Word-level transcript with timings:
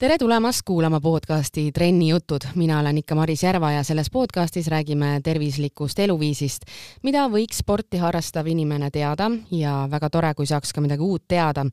tere 0.00 0.18
tulemast 0.18 0.62
kuulama 0.64 1.00
podcasti 1.00 1.72
Trenni 1.72 2.08
jutud, 2.08 2.40
mina 2.54 2.78
olen 2.80 2.98
ikka 2.98 3.14
Maris 3.14 3.42
Järva 3.42 3.72
ja 3.72 3.82
selles 3.84 4.10
podcastis 4.10 4.68
räägime 4.72 5.20
tervislikust 5.24 5.98
eluviisist, 5.98 6.64
mida 7.02 7.26
võiks 7.28 7.60
sporti 7.60 8.00
harrastav 8.00 8.48
inimene 8.48 8.88
teada 8.90 9.28
ja 9.52 9.74
väga 9.92 10.08
tore, 10.10 10.30
kui 10.34 10.48
saaks 10.48 10.72
ka 10.72 10.80
midagi 10.80 11.04
uut 11.04 11.26
teada. 11.28 11.66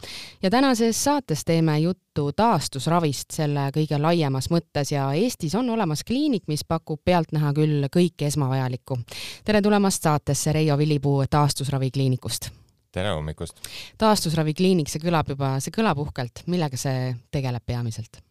ja 0.44 0.50
tänases 0.50 1.04
saates 1.04 1.46
teeme 1.46 1.80
juttu 1.80 2.32
taastusravist 2.36 3.32
selle 3.32 3.70
kõige 3.72 4.02
laiemas 4.02 4.52
mõttes 4.52 4.92
ja 4.92 5.08
Eestis 5.14 5.56
on 5.56 5.70
olemas 5.70 6.04
kliinik, 6.04 6.44
mis 6.48 6.68
pakub 6.68 7.00
pealtnäha 7.06 7.54
küll 7.54 7.88
kõike 7.88 8.28
esmavajalikku. 8.28 9.00
tere 9.46 9.62
tulemast 9.62 10.04
saatesse 10.04 10.52
Reijo 10.52 10.78
Villipuu 10.78 11.24
taastusravikliinikust 11.30 12.57
tere 12.98 13.14
hommikust! 13.16 13.62
taastusravikliinik, 14.02 14.90
see 14.92 15.04
kõlab 15.04 15.30
juba, 15.34 15.56
see 15.64 15.76
kõlab 15.76 16.02
uhkelt, 16.06 16.46
millega 16.52 16.80
see 16.80 17.14
tegeleb 17.34 17.66
peamiselt? 17.68 18.22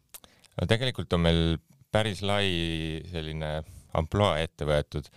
no 0.56 0.68
tegelikult 0.70 1.12
on 1.16 1.26
meil 1.26 1.42
päris 1.94 2.22
lai 2.26 2.48
selline 3.10 3.60
ampluaa 3.96 4.40
ette 4.44 4.66
võetud, 4.68 5.08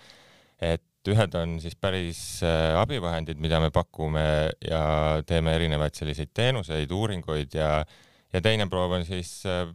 et 0.64 0.86
ühed 1.10 1.36
on 1.40 1.58
siis 1.64 1.76
päris 1.80 2.20
äh, 2.46 2.76
abivahendid, 2.80 3.40
mida 3.42 3.60
me 3.64 3.72
pakume 3.74 4.24
ja 4.66 4.84
teeme 5.28 5.56
erinevaid 5.58 5.96
selliseid 5.98 6.32
teenuseid, 6.36 6.92
uuringuid 6.92 7.56
ja, 7.56 7.80
ja 8.34 8.42
teine 8.44 8.68
proov 8.72 8.98
on 9.00 9.08
siis 9.08 9.40
äh, 9.48 9.66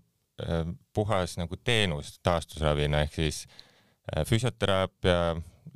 äh, 0.44 0.64
puhas 0.94 1.38
nagu 1.40 1.58
teenus 1.64 2.18
taastusravina 2.22 3.04
ehk 3.06 3.20
siis 3.20 3.44
füsioteraapia, 4.28 5.32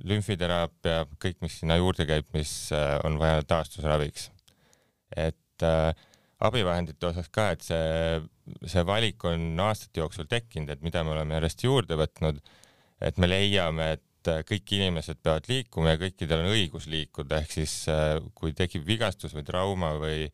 lümfiteraapia, 0.09 1.05
kõik, 1.23 1.39
mis 1.45 1.59
sinna 1.61 1.79
juurde 1.79 2.07
käib, 2.09 2.29
mis 2.37 2.53
äh, 2.77 2.97
on 3.07 3.19
vaja 3.21 3.43
taastusraviks. 3.49 4.31
et 5.17 5.65
äh, 5.65 5.95
abivahendite 6.45 7.09
osas 7.09 7.31
ka, 7.35 7.51
et 7.55 7.65
see, 7.67 8.19
see 8.71 8.85
valik 8.87 9.25
on 9.27 9.59
aastate 9.65 10.03
jooksul 10.03 10.29
tekkinud, 10.31 10.71
et 10.71 10.85
mida 10.87 11.03
me 11.05 11.17
oleme 11.17 11.39
järjest 11.39 11.65
juurde 11.67 11.99
võtnud, 11.99 12.39
et 13.09 13.19
me 13.19 13.31
leiame, 13.31 13.89
et 13.99 14.31
äh, 14.31 14.45
kõik 14.47 14.77
inimesed 14.79 15.23
peavad 15.23 15.49
liikuma 15.51 15.97
ja 15.97 16.03
kõikidel 16.05 16.45
on 16.45 16.53
õigus 16.53 16.87
liikuda, 16.91 17.43
ehk 17.43 17.57
siis 17.59 17.81
äh, 17.93 18.19
kui 18.39 18.55
tekib 18.57 18.87
vigastus 18.87 19.35
või 19.35 19.47
trauma 19.49 19.95
või, 19.99 20.29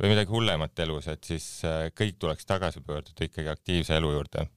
või 0.00 0.14
midagi 0.14 0.32
hullemat 0.32 0.86
elus, 0.86 1.10
et 1.12 1.28
siis 1.28 1.50
äh, 1.68 1.90
kõik 1.96 2.16
tuleks 2.22 2.48
tagasi 2.48 2.84
pöörduda 2.86 3.28
ikkagi 3.28 3.52
aktiivse 3.52 4.00
elu 4.00 4.16
juurde 4.16 4.48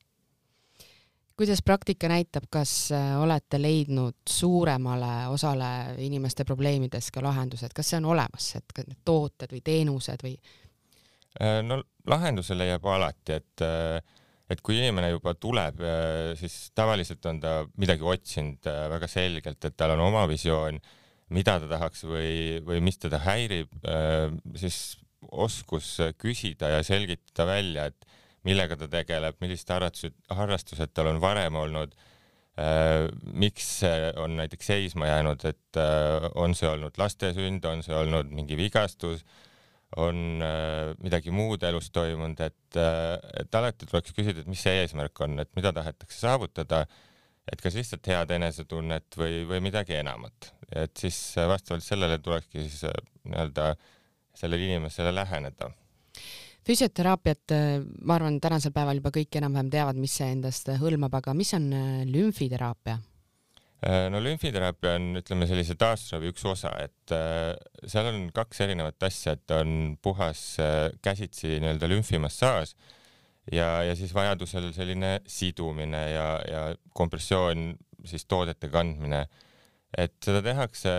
kuidas 1.38 1.62
praktika 1.66 2.09
näitab, 2.12 2.48
kas 2.53 2.92
äh, 2.94 3.14
olete 3.22 3.59
leidnud 3.62 4.22
suuremale 4.30 5.28
osale 5.34 5.70
inimeste 6.03 6.45
probleemidest 6.45 7.14
ka 7.14 7.23
lahendused, 7.25 7.73
kas 7.75 7.94
see 7.94 8.02
on 8.02 8.12
olemas, 8.14 8.52
et 8.59 8.84
need 8.84 9.00
tooted 9.06 9.56
või 9.56 9.64
teenused 9.66 10.25
või? 10.25 10.36
Äh, 11.42 11.62
no 11.66 11.81
lahenduse 12.09 12.58
leiab 12.58 12.86
alati, 12.86 13.40
et, 13.40 13.66
äh, 13.66 13.98
et 14.53 14.62
kui 14.62 14.78
inimene 14.78 15.14
juba 15.16 15.34
tuleb, 15.34 15.80
siis 16.38 16.58
tavaliselt 16.75 17.25
on 17.31 17.40
ta 17.42 17.53
midagi 17.81 18.06
otsinud 18.06 18.68
väga 18.92 19.08
selgelt, 19.09 19.64
et 19.66 19.78
tal 19.80 19.95
on 19.95 20.03
oma 20.12 20.28
visioon, 20.30 20.78
mida 21.34 21.56
ta 21.64 21.70
tahaks 21.72 22.03
või, 22.06 22.59
või 22.68 22.84
mis 22.86 23.00
teda 23.02 23.18
häirib, 23.23 23.72
siis 24.59 25.00
oskus 25.31 25.95
küsida 26.20 26.70
ja 26.75 26.84
selgitada 26.86 27.47
välja, 27.50 27.88
et 27.90 28.06
millega 28.48 28.78
ta 28.80 28.90
tegeleb, 28.92 29.38
millised 29.44 29.70
harrastused, 29.72 30.18
harrastused 30.34 30.92
tal 30.96 31.12
on 31.14 31.22
varem 31.24 31.56
olnud 31.60 31.94
äh,, 32.59 33.08
miks 33.24 33.70
on 34.20 34.38
näiteks 34.42 34.70
seisma 34.74 35.09
jäänud, 35.09 35.46
et 35.50 35.80
äh, 35.80 36.28
on 36.36 36.56
see 36.58 36.70
olnud 36.70 37.00
laste 37.02 37.34
sünd, 37.36 37.66
on 37.70 37.84
see 37.86 37.96
olnud 37.96 38.32
mingi 38.36 38.58
vigastus, 38.59 39.24
on 40.02 40.44
äh, 40.44 40.92
midagi 41.03 41.34
muud 41.34 41.64
elus 41.64 41.92
toimunud, 41.94 42.40
et 42.44 42.80
et 42.80 43.56
alati 43.56 43.86
tuleks 43.86 44.16
küsida, 44.18 44.42
et 44.42 44.50
mis 44.50 44.62
see 44.66 44.84
eesmärk 44.84 45.20
on, 45.22 45.38
et 45.44 45.52
mida 45.58 45.74
tahetakse 45.76 46.18
saavutada, 46.24 46.84
et 47.52 47.62
kas 47.62 47.76
lihtsalt 47.78 48.08
head 48.09 48.32
enesetunnet 48.34 49.20
või, 49.20 49.44
või 49.48 49.59
midagi 49.64 50.00
enamat, 50.00 50.53
et 50.74 50.98
siis 50.98 51.20
vastavalt 51.38 51.86
sellele 51.86 52.18
tulekski 52.24 52.66
siis 52.66 52.88
nii-öelda 53.28 53.76
sellele 54.34 54.66
inimesele 54.72 55.14
läheneda 55.14 55.70
füsioteraapiat, 56.68 57.51
äh, 57.51 57.79
ma 58.07 58.18
arvan, 58.18 58.40
tänasel 58.44 58.74
päeval 58.75 59.00
juba 59.01 59.12
kõik 59.16 59.40
enam-vähem 59.40 59.72
teavad, 59.74 60.00
mis 60.00 60.16
see 60.19 60.29
endast 60.35 60.69
hõlmab, 60.79 61.16
aga 61.19 61.35
mis 61.38 61.53
on 61.57 61.68
äh, 61.75 61.90
lümfiteraapia? 62.09 62.97
Äh, 63.84 64.07
no 64.13 64.22
lümfiteraapia 64.24 64.96
on, 65.00 65.09
ütleme 65.19 65.47
sellise 65.50 65.75
taastusravi 65.79 66.31
üks 66.31 66.46
osa, 66.47 66.72
et 66.85 67.16
seal 67.91 68.09
on 68.13 68.28
kaks 68.35 68.63
erinevat 68.63 69.09
asja, 69.09 69.35
et 69.35 69.56
on 69.56 69.96
puhas 70.02 70.44
käsitsi 71.03 71.57
nii-öelda 71.57 71.90
lümfimassaaž 71.91 72.75
ja, 73.52 73.68
ja 73.84 73.96
siis 74.00 74.13
vajadusel 74.16 74.72
selline 74.75 75.18
sidumine 75.28 76.03
ja, 76.13 76.28
ja 76.47 76.62
kompressioon 76.96 77.73
siis 78.07 78.25
toodete 78.25 78.69
kandmine. 78.72 79.25
et 79.97 80.16
seda 80.25 80.41
tehakse 80.41 80.91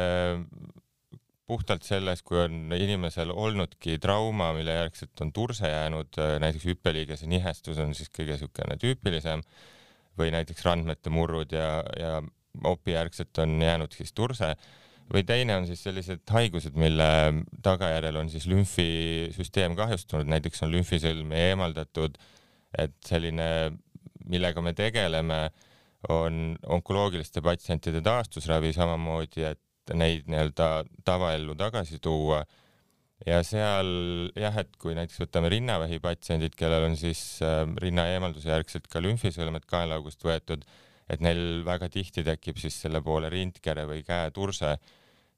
puhtalt 1.47 1.85
selles, 1.85 2.23
kui 2.25 2.39
on 2.41 2.73
inimesel 2.73 3.31
olnudki 3.31 3.99
trauma, 4.03 4.53
mille 4.57 4.79
järgselt 4.79 5.21
on 5.21 5.33
turse 5.33 5.69
jäänud, 5.69 6.17
äh, 6.19 6.37
näiteks 6.41 6.65
hüppeliigese 6.71 7.29
nihestus 7.29 7.81
on 7.83 7.93
siis 7.97 8.13
kõige 8.13 8.39
niisugune 8.39 8.79
tüüpilisem 8.81 9.45
või 10.19 10.31
näiteks 10.33 10.65
randmete 10.65 11.13
murrud 11.13 11.53
ja, 11.53 11.83
ja 11.99 12.23
opi 12.65 12.95
järgselt 12.95 13.39
on 13.43 13.59
jäänud 13.63 13.93
siis 13.97 14.15
turse. 14.17 14.55
Või 15.13 15.21
teine 15.29 15.59
on 15.59 15.67
siis 15.69 15.83
sellised 15.85 16.23
haigused, 16.33 16.79
mille 16.81 17.07
tagajärjel 17.63 18.17
on 18.23 18.31
siis 18.33 18.47
lümfisüsteem 18.49 19.75
kahjustunud, 19.77 20.31
näiteks 20.33 20.65
on 20.65 20.73
lümfisõlmi 20.73 21.37
eemaldatud, 21.51 22.17
et 22.79 22.95
selline, 23.05 23.49
millega 24.25 24.65
me 24.65 24.73
tegeleme, 24.73 25.43
on 26.09 26.57
onkoloogiliste 26.73 27.43
patsientide 27.45 28.01
taastusravi 28.05 28.73
samamoodi, 28.77 29.45
et 29.45 29.61
neid 29.93 30.29
nii-öelda 30.31 30.69
tavaellu 31.05 31.57
tagasi 31.59 32.01
tuua. 32.03 32.45
ja 33.27 33.39
seal 33.47 34.31
jah, 34.37 34.57
et 34.61 34.75
kui 34.81 34.97
näiteks 34.97 35.23
võtame 35.23 35.49
rinnavähi 35.53 36.01
patsiendid, 36.03 36.57
kellel 36.59 36.89
on 36.91 36.97
siis 36.99 37.41
äh, 37.45 37.63
rinna 37.81 38.09
eemalduse 38.13 38.51
järgselt 38.51 38.89
ka 38.91 39.01
lümfisõlmed 39.05 39.65
kaenlaaugust 39.71 40.25
võetud, 40.25 40.65
et 41.09 41.23
neil 41.25 41.63
väga 41.65 41.89
tihti 41.93 42.25
tekib 42.27 42.59
siis 42.61 42.77
selle 42.85 43.01
poole 43.05 43.31
rindkere 43.33 43.87
või 43.89 44.03
käeturse 44.05 44.77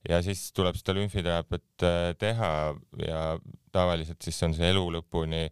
ja 0.09 0.21
siis 0.23 0.49
tuleb 0.57 0.79
seda 0.79 0.97
lümfiteraapiat 0.99 1.87
äh, 1.87 2.11
teha 2.19 2.53
ja 3.07 3.23
tavaliselt 3.75 4.23
siis 4.23 4.43
on 4.47 4.55
see 4.55 4.71
elu 4.73 4.85
lõpuni 4.99 5.49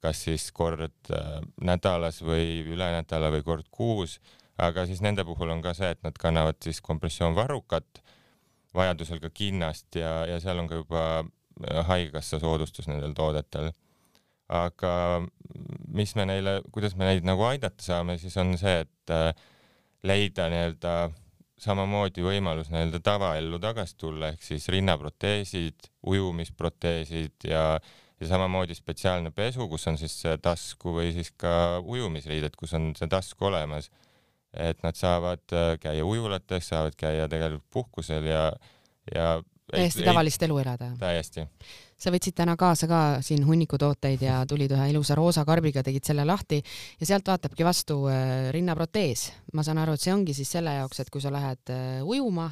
kas 0.00 0.24
siis 0.26 0.48
kord 0.56 1.12
äh, 1.12 1.40
nädalas 1.60 2.20
või 2.24 2.62
üle 2.64 2.88
nädala 2.96 3.30
või 3.34 3.44
kord 3.44 3.68
kuus, 3.72 4.18
aga 4.60 4.86
siis 4.88 5.02
nende 5.04 5.24
puhul 5.28 5.52
on 5.52 5.62
ka 5.64 5.74
see, 5.76 5.92
et 5.92 6.00
nad 6.04 6.16
kannavad 6.20 6.58
siis 6.64 6.80
kompressioonvarrukat 6.84 8.00
vajadusel 8.76 9.20
ka 9.22 9.30
kinnast 9.34 9.98
ja, 9.98 10.24
ja 10.28 10.40
seal 10.42 10.60
on 10.62 10.68
ka 10.70 10.80
juba 10.80 11.04
äh, 11.20 11.80
haigekassa 11.88 12.40
soodustus 12.42 12.88
nendel 12.90 13.14
toodetel. 13.16 13.72
aga 14.50 14.92
mis 15.94 16.16
me 16.18 16.26
neile, 16.26 16.56
kuidas 16.74 16.96
me 16.98 17.06
neid 17.06 17.26
nagu 17.26 17.44
aidata 17.46 17.84
saame, 17.84 18.16
siis 18.18 18.34
on 18.42 18.56
see, 18.58 18.80
et 18.82 19.14
äh, 19.14 19.30
leida 20.02 20.48
nii-öelda 20.50 20.94
samamoodi 21.60 22.24
võimalus 22.24 22.70
nii-öelda 22.72 23.02
tavaellu 23.04 23.60
tagasi 23.62 23.96
tulla, 24.00 24.32
ehk 24.32 24.42
siis 24.42 24.66
rinnaproteesid, 24.72 25.90
ujumisproteesid 26.10 27.46
ja, 27.50 27.64
ja 28.20 28.30
samamoodi 28.32 28.74
spetsiaalne 28.74 29.30
pesu, 29.30 29.68
kus 29.68 29.86
on 29.90 30.00
siis 30.00 30.16
tasku 30.42 30.96
või 30.96 31.12
siis 31.14 31.30
ka 31.36 31.52
ujumisriided, 31.84 32.56
kus 32.58 32.74
on 32.78 32.90
see 32.98 33.10
tasku 33.12 33.50
olemas 33.50 33.90
et 34.54 34.82
nad 34.82 34.96
saavad 34.98 35.54
äh, 35.54 35.76
käia 35.80 36.04
ujulates, 36.06 36.68
saavad 36.68 36.96
käia 36.98 37.28
tegelikult 37.28 37.68
puhkusel 37.70 38.26
ja, 38.26 38.50
ja 39.14 39.42
täiesti 39.70 40.04
tavalist 40.04 40.42
elu 40.42 40.58
elada. 40.58 40.90
täiesti. 40.98 41.46
sa 42.00 42.10
võtsid 42.10 42.34
täna 42.34 42.56
kaasa 42.58 42.88
ka 42.90 43.00
siin 43.22 43.44
hunniku 43.46 43.78
tooteid 43.78 44.22
ja 44.24 44.40
tulid 44.48 44.72
ühe 44.74 44.88
ilusa 44.90 45.14
roosa 45.14 45.44
karbiga, 45.46 45.84
tegid 45.86 46.06
selle 46.06 46.24
lahti 46.26 46.62
ja 47.00 47.06
sealt 47.06 47.28
vaatabki 47.30 47.66
vastu 47.66 48.02
äh, 48.10 48.50
rinnaprotees. 48.56 49.30
ma 49.54 49.62
saan 49.66 49.78
aru, 49.78 49.94
et 49.94 50.02
see 50.02 50.14
ongi 50.14 50.34
siis 50.34 50.50
selle 50.58 50.74
jaoks, 50.80 51.00
et 51.00 51.10
kui 51.10 51.22
sa 51.22 51.32
lähed 51.32 51.74
äh, 51.74 52.02
ujuma. 52.02 52.50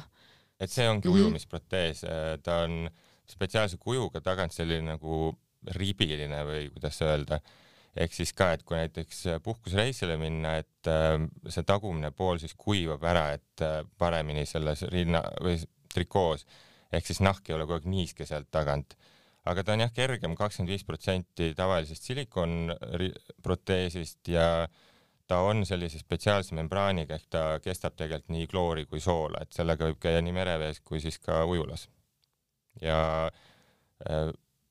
et 0.59 0.71
see 0.71 0.89
ongi 0.89 1.07
mm 1.07 1.13
-hmm. 1.13 1.19
ujumisprotees, 1.19 2.05
ta 2.43 2.63
on 2.63 2.89
spetsiaalse 3.29 3.77
kujuga 3.77 4.21
tagant 4.21 4.53
selline 4.53 4.95
nagu 4.95 5.33
ribiline 5.75 6.43
või 6.47 6.69
kuidas 6.71 7.01
öelda 7.01 7.39
ehk 7.99 8.13
siis 8.15 8.31
ka, 8.35 8.53
et 8.55 8.63
kui 8.67 8.77
näiteks 8.79 9.17
äh, 9.27 9.39
puhkusreisile 9.43 10.15
minna, 10.21 10.55
et 10.61 10.87
äh, 10.87 11.19
see 11.51 11.63
tagumine 11.67 12.11
pool 12.15 12.37
siis 12.41 12.55
kuivab 12.59 13.03
ära, 13.11 13.25
et 13.35 13.59
äh, 13.65 13.81
paremini 13.99 14.45
selles 14.49 14.81
rinna 14.93 15.21
või 15.43 15.55
trikoos 15.93 16.45
ehk 16.95 17.05
siis 17.05 17.19
nahk 17.21 17.49
ei 17.49 17.55
ole 17.55 17.65
kogu 17.67 17.77
aeg 17.79 17.87
niiske 17.89 18.25
sealt 18.25 18.51
tagant. 18.51 18.95
aga 19.49 19.63
ta 19.63 19.73
on 19.73 19.79
jah 19.83 19.91
kergem, 19.93 20.35
kakskümmend 20.37 20.71
viis 20.73 20.85
protsenti 20.85 21.53
tavalisest 21.57 22.03
silikonproteesist 22.09 24.27
ja 24.29 24.67
ta 25.29 25.35
on 25.45 25.65
sellise 25.65 25.99
spetsiaalse 26.01 26.55
membraaniga 26.57 27.15
ehk 27.15 27.27
ta 27.29 27.59
kestab 27.63 27.93
tegelikult 27.97 28.29
nii 28.35 28.47
kloori 28.49 28.85
kui 28.85 28.99
soola, 29.03 29.37
et 29.41 29.53
sellega 29.53 29.85
võib 29.89 29.99
käia 30.01 30.21
nii 30.25 30.35
merevees 30.35 30.79
kui 30.81 30.99
siis 31.03 31.17
ka 31.19 31.45
ujulas. 31.45 31.89
ja 32.81 33.31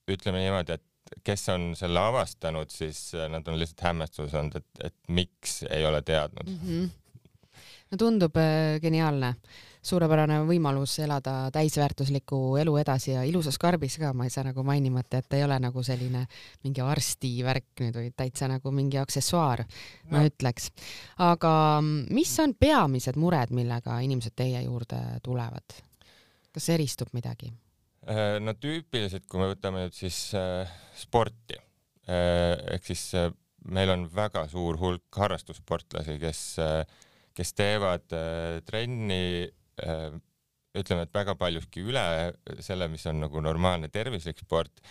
ütleme 0.09 0.39
niimoodi, 0.41 0.73
et 0.73 0.88
kes 1.25 1.49
on 1.55 1.71
selle 1.79 2.01
avastanud, 2.01 2.71
siis 2.71 3.13
nad 3.29 3.47
on 3.49 3.59
lihtsalt 3.59 3.87
hämmestuses 3.89 4.35
olnud, 4.35 4.61
et, 4.61 4.85
et 4.91 4.97
miks 5.09 5.63
ei 5.71 5.87
ole 5.87 6.03
teadnud 6.03 6.51
mm. 6.51 6.61
-hmm. 6.65 6.91
no 7.91 7.99
tundub 7.99 8.37
äh, 8.37 8.81
geniaalne 8.83 9.35
suurepärane 9.89 10.39
võimalus 10.49 10.99
elada 11.03 11.51
täisväärtuslikku 11.55 12.39
elu 12.61 12.77
edasi 12.83 13.13
ja 13.15 13.23
ilusas 13.27 13.59
karbis 13.61 13.99
ka, 14.01 14.13
ma 14.17 14.27
ei 14.27 14.33
saa 14.33 14.49
nagu 14.49 14.63
mainimata, 14.67 15.23
et 15.23 15.39
ei 15.39 15.45
ole 15.45 15.59
nagu 15.63 15.83
selline 15.87 16.25
mingi 16.65 16.85
arsti 16.85 17.33
värk 17.47 17.85
nüüd 17.85 18.01
või 18.01 18.11
täitsa 18.17 18.51
nagu 18.51 18.73
mingi 18.75 19.01
aksessuaar 19.01 19.65
no., 19.65 20.17
ma 20.17 20.25
ütleks. 20.29 20.71
aga 21.25 21.53
mis 21.85 22.35
on 22.43 22.55
peamised 22.59 23.17
mured, 23.21 23.55
millega 23.55 24.01
inimesed 24.05 24.37
teie 24.37 24.65
juurde 24.67 25.01
tulevad? 25.23 25.81
kas 26.53 26.69
eristub 26.75 27.13
midagi? 27.15 27.53
Äh, 28.09 28.39
no 28.41 28.55
tüüpiliselt, 28.57 29.27
kui 29.29 29.43
me 29.43 29.51
võtame 29.51 29.85
nüüd 29.85 29.97
siis 29.97 30.31
äh, 30.39 30.71
sporti 30.97 31.59
äh, 32.09 32.55
ehk 32.75 32.89
siis 32.89 33.05
äh, 33.19 33.29
meil 33.69 33.93
on 33.93 34.07
väga 34.13 34.47
suur 34.49 34.79
hulk 34.81 35.21
harrastussportlasi, 35.21 36.17
kes 36.23 36.43
äh, 36.65 36.83
kes 37.39 37.53
teevad 37.55 38.17
äh, 38.17 38.59
trenni 38.67 39.23
Äh, 39.83 40.17
ütleme, 40.79 41.07
et 41.07 41.15
väga 41.15 41.35
paljuski 41.39 41.83
üle 41.87 42.03
selle, 42.63 42.87
mis 42.93 43.07
on 43.09 43.23
nagu 43.23 43.41
normaalne 43.43 43.89
tervislik 43.91 44.43
sport 44.43 44.83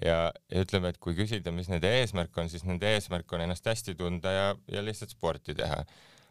ja, 0.00 0.30
ja 0.50 0.62
ütleme, 0.64 0.90
et 0.90 0.98
kui 1.02 1.14
küsida, 1.18 1.52
mis 1.54 1.68
nende 1.70 1.90
eesmärk 2.00 2.38
on, 2.40 2.48
siis 2.50 2.64
nende 2.66 2.88
eesmärk 2.94 3.30
on 3.36 3.44
ennast 3.44 3.68
hästi 3.68 3.94
tunda 3.98 4.32
ja, 4.32 4.46
ja 4.72 4.82
lihtsalt 4.86 5.12
sporti 5.12 5.54
teha. 5.58 5.82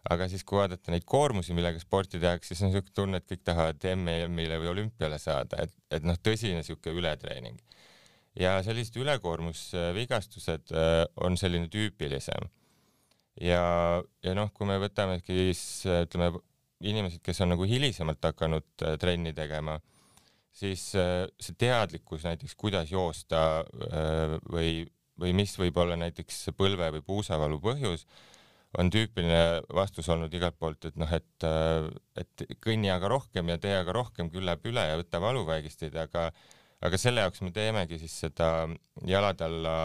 Aga 0.07 0.27
siis, 0.31 0.45
kui 0.47 0.59
vaadata 0.59 0.93
neid 0.93 1.05
koormusi, 1.09 1.53
millega 1.55 1.81
sporti 1.81 2.19
tehakse, 2.21 2.53
siis 2.53 2.63
on 2.63 2.71
niisugune 2.71 2.95
tunne, 2.95 3.19
et 3.19 3.27
kõik 3.27 3.43
tahavad 3.47 3.87
MM-ile 3.95 4.59
või 4.61 4.71
olümpiale 4.73 5.19
saada, 5.21 5.65
et, 5.65 5.73
et 5.91 6.05
noh, 6.07 6.17
tõsine 6.23 6.61
niisugune 6.61 7.01
ületreening. 7.01 7.59
ja 8.39 8.59
sellised 8.63 8.95
ülekoormusvigastused 9.01 10.71
äh, 10.71 11.03
on 11.25 11.37
selline 11.37 11.67
tüüpilisem. 11.67 12.47
ja, 13.41 13.63
ja 14.23 14.35
noh, 14.37 14.53
kui 14.53 14.67
me 14.67 14.79
võtamegi 14.79 15.35
siis 15.51 15.63
ütleme 15.89 16.31
inimesed, 16.79 17.19
kes 17.23 17.41
on 17.43 17.51
nagu 17.55 17.67
hilisemalt 17.67 18.23
hakanud 18.23 18.85
äh, 18.85 18.95
trenni 19.01 19.33
tegema, 19.35 19.79
siis 20.55 20.93
äh, 20.95 21.27
see 21.41 21.59
teadlikkus 21.59 22.23
näiteks, 22.23 22.55
kuidas 22.55 22.91
joosta 22.91 23.65
või, 24.49 24.87
või 25.19 25.35
mis 25.35 25.57
võib 25.59 25.77
olla 25.77 25.99
näiteks 25.99 26.47
põlve 26.57 26.87
või 26.95 27.03
puusavalu 27.05 27.59
põhjus, 27.59 28.07
on 28.77 28.91
tüüpiline 28.93 29.63
vastus 29.73 30.09
olnud 30.13 30.33
igalt 30.33 30.57
poolt, 30.59 30.85
et 30.85 30.99
noh, 30.99 31.09
et, 31.15 31.47
et 32.21 32.45
kõnni 32.61 32.91
aga 32.93 33.09
rohkem 33.09 33.49
ja 33.49 33.57
tee 33.61 33.73
aga 33.79 33.95
rohkem, 33.95 34.29
küll 34.29 34.45
läheb 34.45 34.69
üle 34.69 34.83
ja 34.91 34.99
võta 34.99 35.21
valuvaigisteid, 35.23 35.97
aga, 35.97 36.29
aga 36.85 37.01
selle 37.01 37.25
jaoks 37.25 37.41
me 37.45 37.51
teemegi 37.55 37.97
siis 38.01 38.19
seda 38.27 38.67
jalade 39.09 39.47
alla 39.47 39.75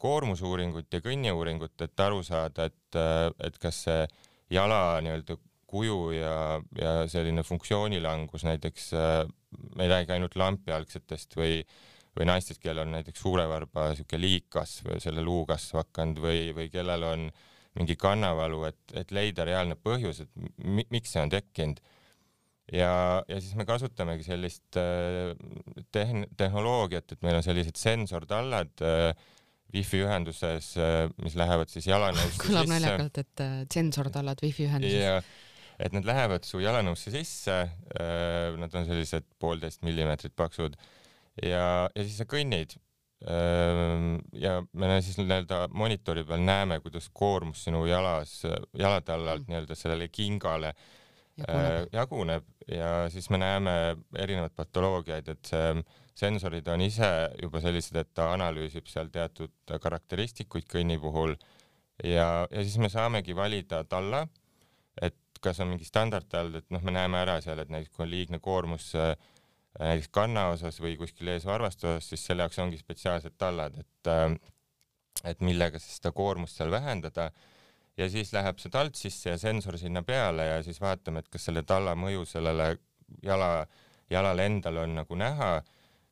koormusuuringut 0.00 0.94
ja 0.94 1.02
kõnniuuringut, 1.04 1.76
et 1.84 2.06
aru 2.06 2.22
saada, 2.24 2.70
et, 2.70 3.00
et 3.44 3.58
kas 3.60 3.84
see 3.88 4.06
jala 4.54 5.00
nii-öelda 5.04 5.36
kuju 5.70 5.98
ja, 6.16 6.34
ja 6.78 6.94
selline 7.10 7.44
funktsioonilangus 7.46 8.46
näiteks 8.46 8.90
äh,, 8.98 9.20
me 9.76 9.86
ei 9.86 9.90
räägi 9.90 10.14
ainult 10.14 10.34
lampialgsetest 10.38 11.36
või, 11.38 11.60
või 12.16 12.26
naistest, 12.30 12.62
kellel 12.62 12.86
on 12.86 12.94
näiteks 12.96 13.22
suurevarba 13.22 13.90
sihuke 13.94 14.18
liigkasv, 14.18 14.96
selle 15.02 15.22
luukasv 15.26 15.78
hakanud 15.82 16.22
või, 16.22 16.42
või 16.56 16.70
kellel 16.72 17.06
on 17.06 17.30
mingi 17.78 17.96
kannavalu, 18.00 18.64
et, 18.70 18.78
et 18.98 19.12
leida 19.14 19.46
reaalne 19.46 19.76
põhjus, 19.78 20.24
et 20.24 20.30
mi, 20.64 20.84
miks 20.90 21.14
see 21.14 21.22
on 21.22 21.32
tekkinud. 21.32 21.82
ja, 22.74 22.92
ja 23.28 23.40
siis 23.40 23.54
me 23.58 23.66
kasutamegi 23.66 24.26
sellist 24.26 24.78
äh, 24.78 25.34
tehn-, 25.94 26.26
tehnoloogiat, 26.38 27.14
et 27.14 27.22
meil 27.26 27.38
on 27.38 27.46
sellised 27.46 27.78
sensortallad 27.78 28.82
äh, 28.86 29.12
wifi 29.74 30.02
ühenduses, 30.02 30.72
äh, 30.82 31.04
mis 31.22 31.38
lähevad 31.38 31.70
siis 31.70 31.86
jalanõusse 31.90 32.34
sisse. 32.34 32.46
kõlab 32.48 32.72
naljakalt, 32.72 33.22
et 33.22 33.44
sensortallad 33.74 34.42
wifi 34.42 34.66
ühenduses. 34.66 34.98
ja, 34.98 35.20
et 35.80 35.94
nad 35.94 36.06
lähevad 36.06 36.44
su 36.44 36.58
jalanõusse 36.60 37.14
sisse, 37.14 37.60
nad 38.60 38.74
on 38.76 38.84
sellised 38.84 39.24
poolteist 39.40 39.80
millimeetrit 39.86 40.34
paksud 40.36 40.74
ja, 41.38 41.88
ja 41.94 42.04
siis 42.04 42.18
sa 42.20 42.26
kõnnid. 42.28 42.76
Ähm, 43.28 44.14
ja 44.32 44.62
me 44.72 44.94
siis 45.04 45.18
nii-öelda 45.20 45.66
monitori 45.76 46.24
peal 46.24 46.40
näeme, 46.40 46.78
kuidas 46.80 47.10
koormus 47.12 47.66
sinu 47.66 47.82
jalas, 47.84 48.38
jalade 48.72 49.12
allalt 49.12 49.44
mm. 49.44 49.52
nii-öelda 49.52 49.76
sellele 49.76 50.08
kingale 50.08 50.72
jaguneb. 51.36 51.74
Äh, 51.76 51.86
jaguneb 51.92 52.46
ja 52.68 52.92
siis 53.12 53.28
me 53.30 53.38
näeme 53.40 53.74
erinevaid 54.16 54.54
patoloogiaid, 54.56 55.28
et 55.28 55.52
see 55.52 55.82
sensorid 56.20 56.68
on 56.68 56.80
ise 56.84 57.10
juba 57.42 57.60
sellised, 57.60 57.96
et 57.96 58.10
ta 58.14 58.30
analüüsib 58.34 58.88
seal 58.88 59.08
teatud 59.12 59.52
karakteristikuid 59.80 60.68
kõnni 60.68 60.98
puhul 61.00 61.36
ja, 62.04 62.46
ja 62.50 62.64
siis 62.64 62.78
me 62.80 62.88
saamegi 62.92 63.36
valida 63.36 63.82
talla, 63.88 64.24
et 65.00 65.16
kas 65.40 65.60
on 65.60 65.72
mingi 65.72 65.84
standardtald, 65.88 66.56
et 66.60 66.72
noh, 66.72 66.82
me 66.84 66.96
näeme 66.96 67.20
ära 67.20 67.38
seal, 67.44 67.60
et 67.62 67.72
näiteks 67.72 67.94
kui 67.96 68.04
on 68.04 68.12
liigne 68.12 68.40
koormus 68.40 68.92
äh, 68.96 69.14
näiteks 69.78 70.10
kanna 70.12 70.48
osas 70.54 70.80
või 70.82 70.96
kuskil 70.98 71.30
eesvarvaste 71.34 71.86
osas, 71.92 72.08
siis 72.10 72.24
selle 72.26 72.46
jaoks 72.46 72.58
ongi 72.58 72.80
spetsiaalsed 72.80 73.36
tallad, 73.38 73.76
et 73.78 74.10
äh, 74.10 74.34
et 75.24 75.42
millega 75.44 75.78
siis 75.80 75.98
seda 75.98 76.12
koormust 76.16 76.56
seal 76.56 76.70
vähendada 76.72 77.30
ja 77.98 78.08
siis 78.12 78.32
läheb 78.32 78.60
see 78.62 78.72
tald 78.72 78.96
sisse 78.96 79.34
ja 79.34 79.40
sensor 79.40 79.76
sinna 79.78 80.02
peale 80.06 80.46
ja 80.46 80.62
siis 80.64 80.80
vaatame, 80.80 81.20
et 81.20 81.28
kas 81.28 81.48
selle 81.48 81.62
talla 81.68 81.96
mõju 81.98 82.24
sellele 82.28 82.72
jala, 83.26 83.66
jalale 84.10 84.46
endale 84.48 84.86
on 84.86 84.96
nagu 85.02 85.18
näha. 85.18 85.60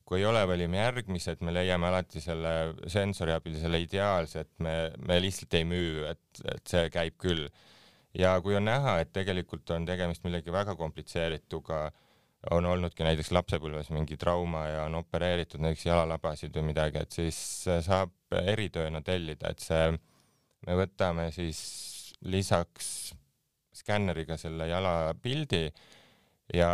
kui 0.09 0.23
ei 0.23 0.25
ole, 0.25 0.41
valime 0.49 0.79
järgmised, 0.79 1.43
me 1.45 1.53
leiame 1.53 1.85
alati 1.85 2.21
selle 2.25 2.53
sensori 2.89 3.33
abil 3.35 3.59
selle 3.61 3.77
ideaalse, 3.83 4.41
et 4.41 4.53
me, 4.65 4.73
me 5.05 5.19
lihtsalt 5.21 5.53
ei 5.59 5.67
müü, 5.69 6.07
et, 6.09 6.41
et 6.49 6.63
see 6.65 6.87
käib 6.89 7.19
küll 7.21 7.45
ja 8.17 8.39
kui 8.41 8.57
on 8.57 8.65
näha, 8.65 8.99
et 9.03 9.13
tegelikult 9.13 9.69
on 9.77 9.85
tegemist 9.85 10.25
millegi 10.25 10.53
väga 10.53 10.75
komplitseerituga, 10.81 11.91
on 12.51 12.67
olnudki 12.71 13.03
näiteks 13.07 13.33
lapsepõlves 13.35 13.91
mingi 13.91 14.17
trauma 14.21 14.67
ja 14.69 14.85
on 14.87 14.95
opereeritud 15.01 15.63
näiteks 15.63 15.87
jalalabasid 15.89 16.55
või 16.55 16.71
midagi, 16.71 17.03
et 17.03 17.15
siis 17.15 17.39
saab 17.85 18.13
eritööna 18.39 19.03
tellida, 19.03 19.51
et 19.51 19.65
see, 19.65 19.91
me 20.67 20.77
võtame 20.79 21.29
siis 21.35 21.61
lisaks 22.23 23.13
skänneriga 23.79 24.37
selle 24.39 24.69
jalapildi 24.71 25.65
ja, 26.55 26.71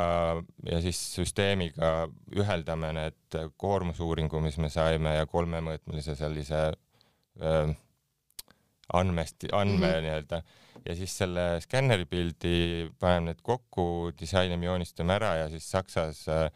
ja 0.69 0.81
siis 0.85 1.01
süsteemiga 1.17 2.09
üheldame 2.37 2.93
need 2.97 3.39
koormusuuringu, 3.61 4.41
mis 4.45 4.59
me 4.61 4.71
saime 4.73 5.17
ja 5.19 5.27
kolmemõõtmelise 5.31 6.17
sellise 6.19 6.61
öö, 7.41 7.73
andmest, 8.93 9.49
andme 9.53 9.87
mm 9.87 9.93
-hmm. 9.93 10.07
nii-öelda 10.07 10.43
ja 10.85 10.95
siis 10.99 11.17
selle 11.19 11.47
skänneri 11.65 12.07
pildi 12.09 12.55
paneme 13.01 13.33
need 13.33 13.43
kokku, 13.43 14.13
disainime, 14.21 14.67
joonistame 14.69 15.17
ära 15.17 15.35
ja 15.43 15.51
siis 15.53 15.67
Saksas 15.71 16.25
äh, 16.29 16.49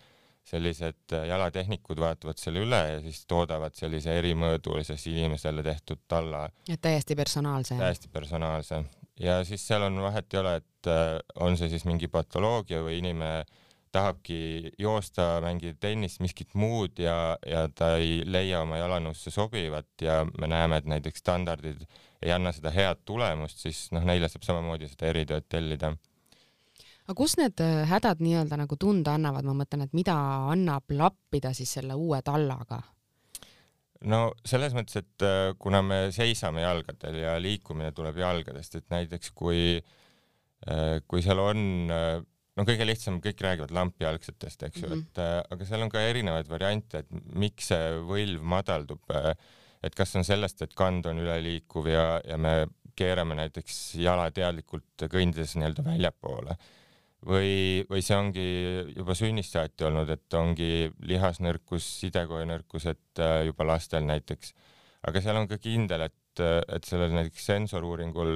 sellised 0.49 1.13
äh, 1.13 1.27
jalatehnikud 1.29 2.01
vaatavad 2.01 2.41
selle 2.41 2.63
üle 2.67 2.81
ja 2.95 3.01
siis 3.05 3.25
toodavad 3.29 3.77
sellise 3.77 4.15
erimõõdulise 4.21 4.97
inimesele 5.13 5.65
tehtud 5.67 6.05
talla. 6.09 6.47
et 6.69 6.81
täiesti 6.81 7.17
personaalse? 7.17 7.79
täiesti 7.79 8.13
personaalse 8.13 8.85
ja 9.21 9.41
siis 9.45 9.65
seal 9.67 9.87
on 9.89 10.01
vahet 10.03 10.35
ei 10.35 10.41
ole, 10.41 10.59
et 10.63 10.91
äh, 10.91 11.17
on 11.45 11.57
see 11.59 11.71
siis 11.73 11.87
mingi 11.89 12.09
patoloogia 12.13 12.83
või 12.85 13.01
inimene 13.03 13.45
tahabki 13.93 14.73
joosta, 14.79 15.39
mängida 15.41 15.79
tennist, 15.81 16.21
miskit 16.21 16.53
muud 16.59 17.01
ja, 17.01 17.39
ja 17.47 17.65
ta 17.73 17.95
ei 17.97 18.21
leia 18.27 18.61
oma 18.63 18.77
jalanõusse 18.81 19.33
sobivat 19.33 19.89
ja 20.05 20.21
me 20.41 20.51
näeme, 20.51 20.81
et 20.81 20.89
näiteks 20.93 21.25
standardid 21.25 21.87
ei 22.23 22.35
anna 22.35 22.53
seda 22.55 22.73
head 22.75 23.03
tulemust, 23.07 23.63
siis 23.63 23.89
noh, 23.95 24.05
neile 24.07 24.31
saab 24.31 24.47
samamoodi 24.47 24.91
seda 24.91 25.11
eritööd 25.13 25.49
tellida. 25.51 25.93
aga 27.07 27.17
kus 27.17 27.37
need 27.41 27.63
äh, 27.65 27.83
hädad 27.89 28.23
nii-öelda 28.25 28.59
nagu 28.61 28.79
tunda 28.81 29.15
annavad, 29.17 29.47
ma 29.47 29.57
mõtlen, 29.63 29.87
et 29.87 29.97
mida 29.97 30.17
annab 30.53 30.91
lappida 30.91 31.55
siis 31.57 31.73
selle 31.79 31.97
uue 31.99 32.21
tallaga? 32.27 32.81
no 34.11 34.23
selles 34.47 34.75
mõttes, 34.77 35.03
et 35.03 35.27
äh, 35.27 35.53
kuna 35.59 35.83
me 35.83 36.01
seisame 36.15 36.65
jalgadel 36.67 37.23
ja 37.23 37.37
liikumine 37.43 37.93
tuleb 37.95 38.19
jalgadest, 38.23 38.81
et 38.81 38.91
näiteks 38.95 39.33
kui, 39.39 39.79
äh, 40.67 40.99
kui 41.07 41.23
seal 41.23 41.43
on 41.43 41.63
no 42.59 42.67
kõige 42.67 42.87
lihtsam, 42.87 43.21
kõik 43.23 43.47
räägivad 43.47 43.71
lampijalgsetest, 43.75 44.67
eks 44.67 44.83
ju 44.83 44.91
mm, 44.91 44.99
-hmm. 44.99 45.07
et 45.47 45.55
aga 45.55 45.71
seal 45.71 45.87
on 45.87 45.95
ka 45.95 46.03
erinevaid 46.03 46.51
variante, 46.51 47.05
et 47.05 47.35
miks 47.39 47.71
see 47.71 47.95
võlv 48.11 48.43
madaldub 48.43 49.15
et 49.83 49.95
kas 49.95 50.17
on 50.19 50.27
sellest, 50.27 50.63
et 50.63 50.75
kand 50.75 51.07
on 51.07 51.23
üleliikuv 51.23 51.87
ja, 51.91 52.07
ja 52.27 52.39
me 52.41 52.67
keerame 52.99 53.37
näiteks 53.39 53.95
jala 54.03 54.31
teadlikult 54.35 55.07
kõndides 55.11 55.55
nii-öelda 55.57 55.85
väljapoole 55.87 56.57
või, 57.27 57.85
või 57.91 58.03
see 58.05 58.17
ongi 58.17 58.47
juba 58.95 59.17
sünnist 59.19 59.55
saati 59.57 59.87
olnud, 59.89 60.11
et 60.13 60.39
ongi 60.39 60.89
lihasnõrkus, 61.11 61.87
sidekoenõrkus, 62.05 62.89
et 62.93 63.23
äh, 63.23 63.43
juba 63.49 63.67
lastel 63.67 64.07
näiteks. 64.07 64.55
aga 65.09 65.23
seal 65.23 65.37
on 65.41 65.49
ka 65.51 65.59
kindel, 65.63 66.09
et, 66.09 66.43
et 66.43 66.85
sellel 66.85 67.15
näiteks 67.15 67.47
sensoruuringul 67.53 68.35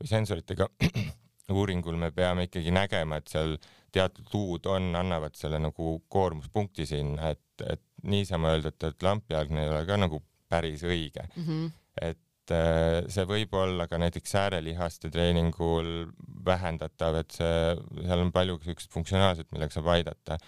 või 0.00 0.08
sensoritega 0.08 0.68
uuringul 1.56 1.96
me 1.96 2.10
peame 2.12 2.48
ikkagi 2.48 2.72
nägema, 2.74 3.20
et 3.20 3.28
seal 3.32 3.56
teatud 3.92 4.32
luud 4.34 4.66
on, 4.68 4.94
annavad 4.96 5.36
selle 5.38 5.60
nagu 5.62 6.00
koormuspunkti 6.08 6.86
sinna, 6.86 7.32
et, 7.32 7.64
et 7.64 7.82
niisama 8.04 8.54
öelda, 8.54 8.72
et, 8.72 8.88
et 8.90 9.06
lampjalgne 9.06 9.62
ei 9.62 9.72
ole 9.72 9.84
ka 9.88 9.96
nagu 10.00 10.20
päris 10.48 10.82
õige 10.86 11.26
mm. 11.34 11.42
-hmm. 11.42 11.72
et 12.02 12.22
Äh, 12.46 13.02
see 13.10 13.24
võib 13.26 13.54
olla 13.58 13.88
ka 13.90 13.98
näiteks 13.98 14.30
säärelihaste 14.36 15.10
treeningul 15.10 16.06
vähendatav, 16.46 17.18
et 17.18 17.34
see, 17.34 17.72
seal 18.04 18.22
on 18.22 18.30
palju 18.34 18.60
siukest 18.62 18.92
funktsionaalset, 18.94 19.48
millega 19.54 19.74
saab 19.74 19.90
aidata. 19.96 20.38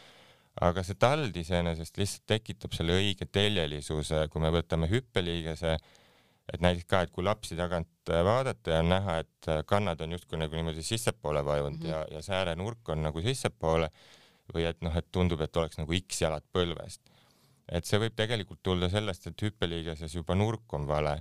aga 0.58 0.82
see 0.82 0.98
tald 0.98 1.36
iseenesest 1.38 1.98
lihtsalt 2.00 2.24
tekitab 2.26 2.72
selle 2.74 2.96
õige 2.98 3.28
teljelisuse, 3.30 4.24
kui 4.30 4.42
me 4.42 4.50
võtame 4.50 4.88
hüppeliigese, 4.90 5.76
et 6.52 6.62
näiteks 6.64 6.88
ka, 6.90 7.02
et 7.06 7.12
kui 7.14 7.22
lapsi 7.22 7.58
tagant 7.58 8.10
vaadata 8.10 8.74
ja 8.74 8.80
on 8.82 8.90
näha, 8.90 9.18
et 9.22 9.50
kannad 9.66 10.00
on 10.02 10.16
justkui 10.16 10.38
nagu 10.38 10.54
niimoodi 10.54 10.82
sissepoole 10.82 11.44
vajunud 11.44 11.78
mm 11.78 11.84
-hmm. 11.84 11.90
ja, 11.90 12.18
ja 12.18 12.22
säärenurk 12.22 12.88
on 12.88 13.02
nagu 13.02 13.22
sissepoole 13.22 13.90
või 14.54 14.66
et 14.70 14.82
noh, 14.82 14.96
et 14.96 15.06
tundub, 15.12 15.40
et 15.40 15.56
oleks 15.56 15.78
nagu 15.78 15.92
X-jalad 15.94 16.46
põlvest. 16.52 17.02
Et 17.72 17.84
see 17.84 18.00
võib 18.00 18.14
tegelikult 18.16 18.62
tulla 18.62 18.88
sellest, 18.92 19.26
et 19.26 19.42
hüppeliigeses 19.42 20.14
juba 20.14 20.36
nurk 20.38 20.72
on 20.74 20.86
vale 20.88 21.18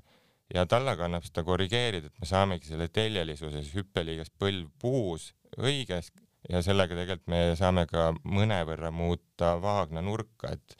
ja 0.54 0.66
tallaga 0.70 1.08
annab 1.08 1.25
seda 1.27 1.44
korrigeerida, 1.48 2.08
et 2.08 2.22
me 2.22 2.30
saamegi 2.30 2.72
selle 2.72 2.88
teljelisuse 2.94 3.62
siis 3.62 3.75
hüppeliiges 3.75 4.32
põlv 4.39 4.70
puus 4.80 5.32
õiges 5.58 6.12
ja 6.50 6.62
sellega 6.63 6.96
tegelikult 6.96 7.32
me 7.34 7.42
saame 7.60 7.86
ka 7.89 8.12
mõnevõrra 8.24 8.92
muuta 8.96 9.56
vaagna 9.62 10.04
nurka, 10.04 10.54
et 10.54 10.77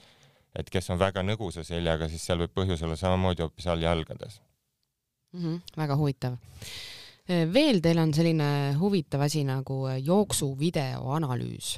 et 0.58 0.70
kes 0.74 0.88
on 0.90 0.98
väga 0.98 1.22
nõgusa 1.22 1.62
seljaga, 1.68 2.08
siis 2.10 2.24
seal 2.26 2.40
võib 2.42 2.54
põhjus 2.56 2.82
olla 2.82 2.96
samamoodi 2.98 3.44
hoopis 3.44 3.68
all 3.70 3.84
jalgades 3.84 4.40
mm. 5.34 5.42
-hmm, 5.42 5.60
väga 5.78 5.98
huvitav. 6.00 6.38
veel 7.54 7.82
teil 7.82 8.00
on 8.00 8.14
selline 8.14 8.50
huvitav 8.80 9.22
asi 9.22 9.44
nagu 9.44 9.84
jooksuvideo 10.02 11.12
analüüs 11.20 11.76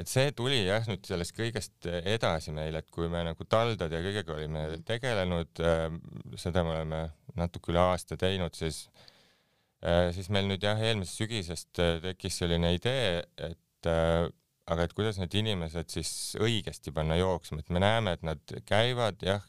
et 0.00 0.10
see 0.10 0.32
tuli 0.34 0.60
jah 0.64 0.86
nüüd 0.90 1.06
sellest 1.06 1.34
kõigest 1.36 1.86
edasi 1.86 2.54
meil, 2.54 2.74
et 2.78 2.88
kui 2.94 3.08
me 3.10 3.22
nagu 3.26 3.46
taldade 3.46 3.94
ja 3.94 4.02
kõigega 4.02 4.34
olime 4.34 4.64
mm. 4.66 4.86
tegelenud 4.88 5.62
äh,, 5.62 5.86
seda 6.40 6.64
me 6.66 6.74
oleme 6.78 7.02
natuke 7.38 7.72
üle 7.72 7.82
aasta 7.82 8.18
teinud, 8.18 8.56
siis 8.58 8.88
äh,, 9.84 10.10
siis 10.16 10.30
meil 10.34 10.48
nüüd 10.50 10.64
jah, 10.66 10.80
eelmisest 10.82 11.22
sügisest 11.22 11.82
äh, 11.82 11.98
tekkis 12.02 12.40
selline 12.42 12.74
idee, 12.74 13.20
et 13.38 13.60
aga 13.84 14.86
et 14.86 14.94
kuidas 14.96 15.18
need 15.20 15.34
inimesed 15.36 15.90
siis 15.92 16.10
õigesti 16.40 16.88
panna 16.96 17.18
jooksma, 17.20 17.60
et 17.60 17.72
me 17.74 17.82
näeme, 17.84 18.14
et 18.16 18.24
nad 18.26 18.54
käivad 18.66 19.22
jah 19.22 19.44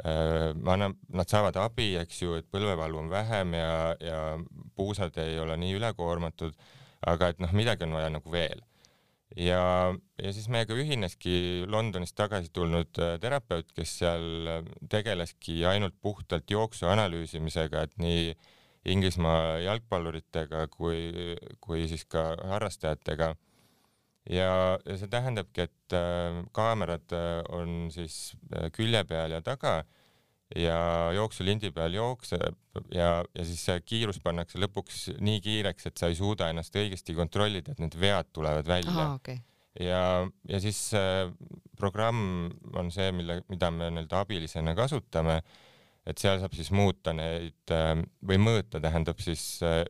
äh,, 0.00 0.54
annab, 0.54 0.96
nad 1.12 1.28
saavad 1.28 1.60
abi, 1.60 1.90
eks 2.00 2.22
ju, 2.22 2.38
et 2.40 2.48
põlvevalu 2.48 3.02
on 3.02 3.12
vähem 3.12 3.52
ja, 3.58 3.72
ja 4.00 4.24
puusad 4.78 5.20
ei 5.20 5.36
ole 5.42 5.58
nii 5.60 5.76
ülekoormatud, 5.76 6.56
aga 7.12 7.34
et 7.34 7.44
noh, 7.44 7.52
midagi 7.52 7.84
on 7.84 7.98
vaja 7.98 8.16
nagu 8.16 8.32
veel 8.32 8.64
ja, 9.36 9.94
ja 10.22 10.32
siis 10.32 10.48
meiega 10.52 10.76
ühineski 10.78 11.64
Londonist 11.68 12.16
tagasi 12.18 12.52
tulnud 12.54 13.00
äh, 13.02 13.16
terapeut, 13.20 13.72
kes 13.76 13.98
seal 14.00 14.48
äh, 14.48 14.70
tegeleski 14.90 15.60
ainult 15.68 15.98
puhtalt 16.02 16.48
jooksu 16.50 16.88
analüüsimisega, 16.90 17.84
et 17.84 17.98
nii 18.00 18.32
Inglismaa 18.88 19.58
jalgpalluritega 19.60 20.62
kui, 20.72 21.34
kui 21.60 21.82
siis 21.90 22.06
ka 22.08 22.30
harrastajatega. 22.54 23.34
ja, 24.30 24.78
ja 24.86 24.96
see 24.96 25.10
tähendabki, 25.12 25.66
et 25.66 25.96
äh, 25.96 26.40
kaamerad 26.56 27.12
on 27.52 27.90
siis 27.92 28.36
külje 28.72 29.04
peal 29.04 29.34
ja 29.36 29.42
taga 29.44 29.82
ja 30.56 30.78
jooksulindi 31.12 31.70
peal 31.76 31.92
jookseb 31.98 32.56
ja, 32.94 33.10
ja 33.34 33.44
siis 33.44 33.60
see 33.66 33.82
kiirus 33.84 34.20
pannakse 34.24 34.60
lõpuks 34.60 35.08
nii 35.20 35.42
kiireks, 35.44 35.90
et 35.90 36.00
sa 36.00 36.08
ei 36.08 36.16
suuda 36.16 36.48
ennast 36.48 36.76
õigesti 36.78 37.16
kontrollida, 37.16 37.74
et 37.74 37.82
need 37.82 37.98
vead 38.00 38.30
tulevad 38.32 38.68
välja. 38.68 39.10
Okay. 39.18 39.42
ja, 39.80 40.02
ja 40.48 40.60
siis 40.64 40.80
äh, 40.96 41.28
programm 41.76 42.48
on 42.74 42.92
see, 42.94 43.10
mille, 43.12 43.42
mida 43.52 43.70
me 43.74 43.90
nii-öelda 43.92 44.22
abilisena 44.24 44.72
kasutame, 44.78 45.42
et 46.08 46.20
seal 46.22 46.40
saab 46.40 46.56
siis 46.56 46.72
muuta 46.72 47.12
neid 47.16 47.74
äh, 47.74 47.92
või 48.24 48.40
mõõta, 48.40 48.80
tähendab 48.80 49.20
siis 49.24 49.58
äh, 49.66 49.82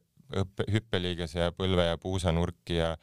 õppe, 0.43 0.67
hüppeliigese 0.75 1.47
ja 1.47 1.55
põlve 1.55 1.87
ja 1.93 2.03
puusanurki 2.03 2.83
ja 2.83 2.97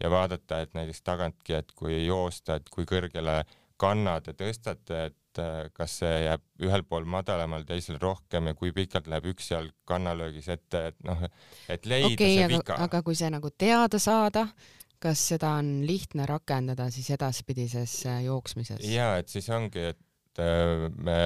ja 0.00 0.08
vaadata, 0.08 0.62
et 0.64 0.70
näiteks 0.72 1.02
tagantki, 1.04 1.52
et 1.58 1.72
kui 1.76 1.98
joosta, 2.06 2.56
et 2.56 2.70
kui 2.72 2.86
kõrgele 2.88 3.42
kannad 3.80 4.30
ja 4.30 4.32
tõstate, 4.36 5.10
et 5.10 5.29
et 5.30 5.40
äh, 5.42 5.70
kas 5.74 6.00
see 6.02 6.10
jääb 6.24 6.42
ühel 6.66 6.82
pool 6.88 7.06
madalamal, 7.08 7.64
teisel 7.68 7.98
rohkem 8.02 8.50
ja 8.50 8.56
kui 8.58 8.72
pikalt 8.74 9.06
läheb 9.10 9.30
üks 9.32 9.50
jalg 9.52 9.72
kannalöögis 9.88 10.48
ette, 10.50 10.90
et 10.90 10.98
noh, 11.06 11.22
et 11.70 11.86
leida 11.86 12.12
okay, 12.12 12.34
see 12.34 12.44
aga, 12.44 12.56
viga. 12.56 12.78
aga 12.86 13.02
kui 13.06 13.18
see 13.18 13.30
nagu 13.30 13.52
teada 13.54 14.00
saada, 14.02 14.46
kas 15.00 15.22
seda 15.32 15.54
on 15.60 15.80
lihtne 15.86 16.26
rakendada 16.28 16.90
siis 16.92 17.10
edaspidises 17.14 17.94
äh, 18.10 18.24
jooksmises? 18.26 18.82
ja 18.90 19.14
et 19.20 19.30
siis 19.30 19.48
ongi, 19.54 19.92
et 19.94 20.42
äh, 20.42 20.88
me, 20.98 21.18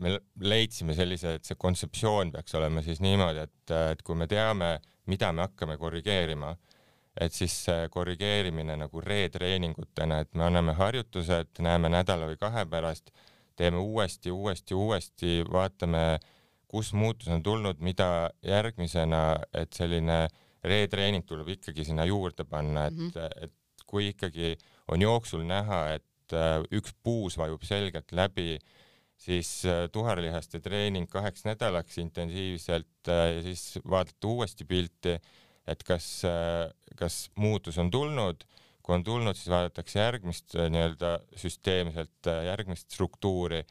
me 0.00 0.16
leidsime 0.40 0.96
sellise, 0.96 1.36
et 1.38 1.48
see 1.48 1.60
kontseptsioon 1.60 2.32
peaks 2.32 2.56
olema 2.58 2.84
siis 2.84 3.02
niimoodi, 3.04 3.46
et, 3.46 3.76
et 3.92 4.04
kui 4.06 4.18
me 4.18 4.28
teame, 4.30 4.78
mida 5.12 5.32
me 5.32 5.44
hakkame 5.46 5.76
korrigeerima 5.80 6.54
et 7.20 7.34
siis 7.36 7.52
see 7.66 7.88
korrigeerimine 7.92 8.72
nagu 8.80 9.02
retreeningutena, 9.04 10.22
et 10.24 10.30
me 10.32 10.46
anname 10.46 10.72
harjutused, 10.78 11.50
näeme 11.60 11.90
nädala 11.92 12.30
või 12.30 12.38
kahe 12.40 12.64
pärast 12.64 13.12
teeme 13.56 13.78
uuesti, 13.78 14.30
uuesti, 14.30 14.74
uuesti, 14.74 15.42
vaatame, 15.52 16.18
kus 16.68 16.92
muutus 16.96 17.28
on 17.28 17.42
tulnud, 17.42 17.80
mida 17.84 18.30
järgmisena, 18.46 19.36
et 19.52 19.72
selline 19.76 20.26
retreening 20.64 21.26
tuleb 21.26 21.50
ikkagi 21.56 21.84
sinna 21.84 22.06
juurde 22.08 22.44
panna, 22.48 22.86
et 22.86 22.96
mm, 22.96 23.10
-hmm. 23.10 23.44
et 23.44 23.52
kui 23.86 24.08
ikkagi 24.08 24.56
on 24.88 25.02
jooksul 25.02 25.44
näha, 25.44 25.82
et 25.98 26.36
äh, 26.36 26.62
üks 26.72 26.94
puus 27.02 27.36
vajub 27.38 27.62
selgelt 27.66 28.12
läbi, 28.12 28.58
siis 29.16 29.50
äh, 29.68 29.84
tuharlihaste 29.92 30.60
treening 30.60 31.08
kaheks 31.10 31.44
nädalaks 31.44 31.98
intensiivselt 31.98 33.08
äh, 33.08 33.36
ja 33.36 33.42
siis 33.42 33.78
vaadata 33.84 34.28
uuesti 34.28 34.64
pilti, 34.64 35.18
et 35.66 35.82
kas, 35.86 36.24
kas 36.98 37.30
muutus 37.38 37.76
on 37.78 37.90
tulnud 37.90 38.40
kui 38.82 38.96
on 38.96 39.04
tulnud, 39.04 39.38
siis 39.38 39.50
vaadatakse 39.52 40.00
järgmist 40.00 40.56
äh, 40.58 40.68
nii-öelda 40.72 41.14
süsteemselt, 41.38 42.26
äh, 42.26 42.44
järgmist 42.50 42.90
struktuuri 42.90 43.62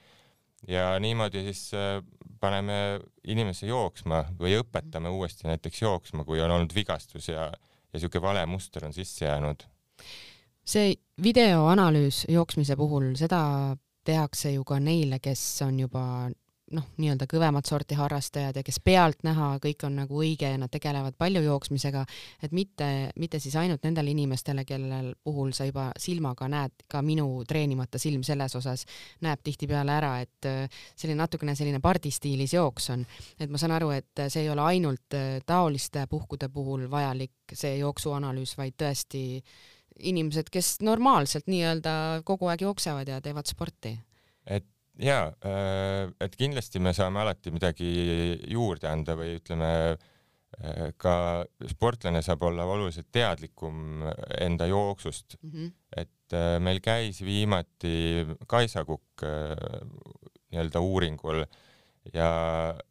ja 0.67 0.99
niimoodi 0.99 1.43
siis 1.49 1.73
äh, 1.73 1.99
paneme 2.39 3.01
inimese 3.27 3.67
jooksma 3.67 4.23
või 4.39 4.55
õpetame 4.61 5.11
uuesti 5.11 5.49
näiteks 5.49 5.81
jooksma, 5.81 6.25
kui 6.25 6.41
on 6.41 6.51
olnud 6.51 6.75
vigastus 6.75 7.29
ja, 7.29 7.49
ja 7.51 7.93
niisugune 7.93 8.23
vale 8.23 8.45
muster 8.45 8.85
on 8.87 8.93
sisse 8.93 9.25
jäänud. 9.25 9.67
see 10.65 10.95
videoanalüüs 11.23 12.25
jooksmise 12.29 12.75
puhul, 12.75 13.13
seda 13.19 13.75
tehakse 14.05 14.53
ju 14.53 14.63
ka 14.63 14.79
neile, 14.79 15.19
kes 15.19 15.43
on 15.65 15.79
juba 15.79 16.03
noh, 16.75 16.87
nii-öelda 17.01 17.27
kõvemat 17.29 17.67
sorti 17.69 17.95
harrastajad 17.99 18.57
ja 18.59 18.63
kes 18.65 18.79
pealtnäha 18.83 19.51
kõik 19.63 19.85
on 19.87 19.97
nagu 20.01 20.21
õige 20.23 20.49
ja 20.51 20.59
nad 20.59 20.71
tegelevad 20.71 21.17
palju 21.19 21.41
jooksmisega, 21.45 22.03
et 22.43 22.55
mitte, 22.55 22.87
mitte 23.19 23.39
siis 23.39 23.55
ainult 23.59 23.83
nendele 23.87 24.13
inimestele, 24.13 24.65
kellel 24.67 25.13
puhul 25.23 25.53
sa 25.57 25.67
juba 25.67 25.89
silmaga 25.99 26.47
näed, 26.51 26.85
ka 26.91 27.01
minu 27.05 27.27
treenimata 27.47 27.99
silm 28.01 28.23
selles 28.27 28.55
osas 28.59 28.85
näeb 29.25 29.43
tihtipeale 29.43 29.95
ära, 29.95 30.13
et 30.23 30.49
äh, 30.49 30.81
selline 30.95 31.21
natukene 31.23 31.55
selline 31.57 31.81
pardistiilis 31.83 32.55
jooks 32.57 32.89
on. 32.95 33.05
et 33.39 33.49
ma 33.49 33.61
saan 33.61 33.75
aru, 33.77 33.91
et 33.95 34.25
see 34.27 34.45
ei 34.45 34.49
ole 34.53 34.65
ainult 34.73 35.17
äh, 35.17 35.39
taoliste 35.45 36.07
puhkude 36.09 36.49
puhul 36.49 36.87
vajalik, 36.91 37.53
see 37.53 37.77
jooksuanalüüs, 37.81 38.57
vaid 38.57 38.77
tõesti 38.79 39.23
inimesed, 39.99 40.49
kes 40.51 40.79
normaalselt 40.81 41.49
nii-öelda 41.51 42.21
kogu 42.25 42.49
aeg 42.49 42.63
jooksevad 42.65 43.09
ja 43.11 43.21
teevad 43.21 43.49
sporti. 43.49 43.97
et 44.45 44.65
ja 44.99 45.19
äh, 45.45 46.09
et 46.19 46.35
kindlasti 46.39 46.81
me 46.83 46.93
saame 46.95 47.21
alati 47.23 47.53
midagi 47.53 47.91
juurde 48.51 48.89
anda 48.91 49.15
või 49.19 49.37
ütleme, 49.39 49.69
äh, 50.59 50.91
ka 50.99 51.15
sportlane 51.71 52.23
saab 52.25 52.43
olla 52.49 52.67
oluliselt 52.67 53.11
teadlikum 53.11 54.03
enda 54.39 54.67
jooksust 54.69 55.37
mm. 55.41 55.51
-hmm. 55.51 55.71
et 56.03 56.35
äh, 56.37 56.57
meil 56.59 56.81
käis 56.83 57.21
viimati 57.23 58.25
Kaisa 58.47 58.85
Kukk 58.85 59.23
nii-öelda 60.51 60.79
uuringul 60.83 61.45
ja, 62.13 62.29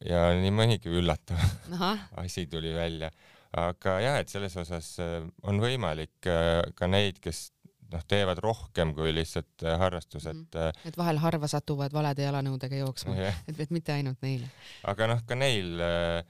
ja 0.01 0.21
nii 0.39 0.55
mõnigi 0.55 0.89
üllatav 0.89 1.43
asi 2.25 2.47
tuli 2.47 2.73
välja. 2.75 3.11
aga 3.53 4.01
jah, 4.01 4.19
et 4.21 4.29
selles 4.29 4.57
osas 4.57 4.97
on 5.43 5.59
võimalik 5.61 6.23
ka 6.23 6.87
neid, 6.87 7.19
kes 7.21 7.51
noh, 7.93 8.07
teevad 8.09 8.41
rohkem 8.45 8.95
kui 8.97 9.15
lihtsalt 9.15 9.67
äh, 9.67 9.79
harrastus, 9.81 10.27
et 10.31 10.59
mm. 10.59 10.89
et 10.91 10.99
vahel 10.99 11.21
harva 11.23 11.51
satuvad 11.51 11.95
valede 11.95 12.27
jalanõudega 12.27 12.83
jooksma 12.83 13.17
yeah., 13.19 13.39
et, 13.49 13.61
et 13.67 13.71
mitte 13.75 13.95
ainult 13.95 14.21
neile. 14.27 14.51
aga 14.91 15.11
noh, 15.15 15.23
ka 15.27 15.39
neil 15.39 15.81
äh, 15.85 16.21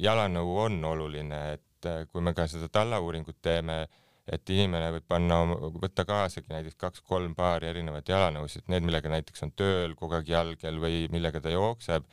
jalanõu 0.00 0.58
on 0.66 0.82
oluline, 0.84 1.40
et 1.54 1.64
et 1.86 2.10
kui 2.10 2.24
me 2.24 2.34
ka 2.36 2.46
seda 2.50 2.68
tallauuringut 2.72 3.38
teeme, 3.44 3.84
et 4.26 4.50
inimene 4.50 4.90
võib 4.96 5.06
panna, 5.08 5.38
võtta 5.76 6.06
kaasagi 6.08 6.50
näiteks 6.50 6.78
kaks-kolm 6.80 7.36
paari 7.38 7.68
erinevat 7.70 8.08
jalanõusid, 8.10 8.66
need, 8.72 8.86
millega 8.86 9.12
näiteks 9.12 9.44
on 9.46 9.52
tööl 9.54 9.94
kogu 9.98 10.18
aeg 10.18 10.30
jalgel 10.32 10.80
või 10.82 11.04
millega 11.12 11.42
ta 11.42 11.52
jookseb 11.52 12.08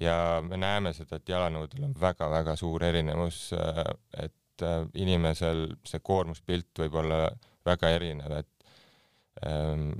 ja 0.00 0.16
me 0.42 0.58
näeme 0.58 0.92
seda, 0.96 1.20
et 1.20 1.30
jalanõudel 1.30 1.86
on 1.86 1.94
väga-väga 2.00 2.56
suur 2.58 2.82
erinevus, 2.82 3.46
äh, 3.54 4.26
et 4.54 4.66
äh, 4.66 4.80
inimesel 5.02 5.66
see 5.86 6.02
koormuspilt 6.04 6.84
võib 6.84 6.98
olla 7.02 7.28
väga 7.66 7.90
erinev, 7.96 8.32
et 8.38 9.46
ähm, 9.46 9.90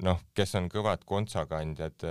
noh, 0.00 0.22
kes 0.34 0.54
on 0.56 0.70
kõvad 0.72 1.02
kontsakandjad, 1.04 2.06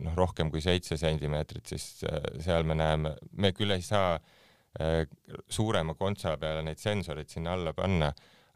noh, 0.00 0.14
rohkem 0.16 0.48
kui 0.50 0.62
seitse 0.64 0.96
sentimeetrit, 0.96 1.68
siis 1.68 2.00
seal 2.40 2.64
me 2.64 2.72
näeme, 2.78 3.12
me 3.36 3.50
küll 3.52 3.74
ei 3.74 3.84
saa 3.84 4.14
äh, 4.14 4.30
Äh, 4.80 5.06
suurema 5.48 5.94
kontsa 5.94 6.34
peale 6.36 6.60
neid 6.66 6.80
sensoreid 6.80 7.30
sinna 7.32 7.54
alla 7.56 7.72
panna, 7.72 8.10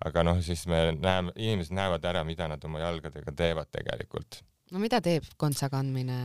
aga 0.05 0.25
noh, 0.27 0.41
siis 0.45 0.67
me 0.69 0.91
näeme, 0.93 1.33
inimesed 1.37 1.73
näevad 1.77 2.05
ära, 2.05 2.25
mida 2.29 2.49
nad 2.51 2.65
oma 2.69 2.83
jalgadega 2.83 3.33
teevad 3.33 3.71
tegelikult. 3.73 4.43
no 4.71 4.83
mida 4.83 5.01
teeb 5.01 5.25
kontsa 5.41 5.71
kandmine 5.73 6.19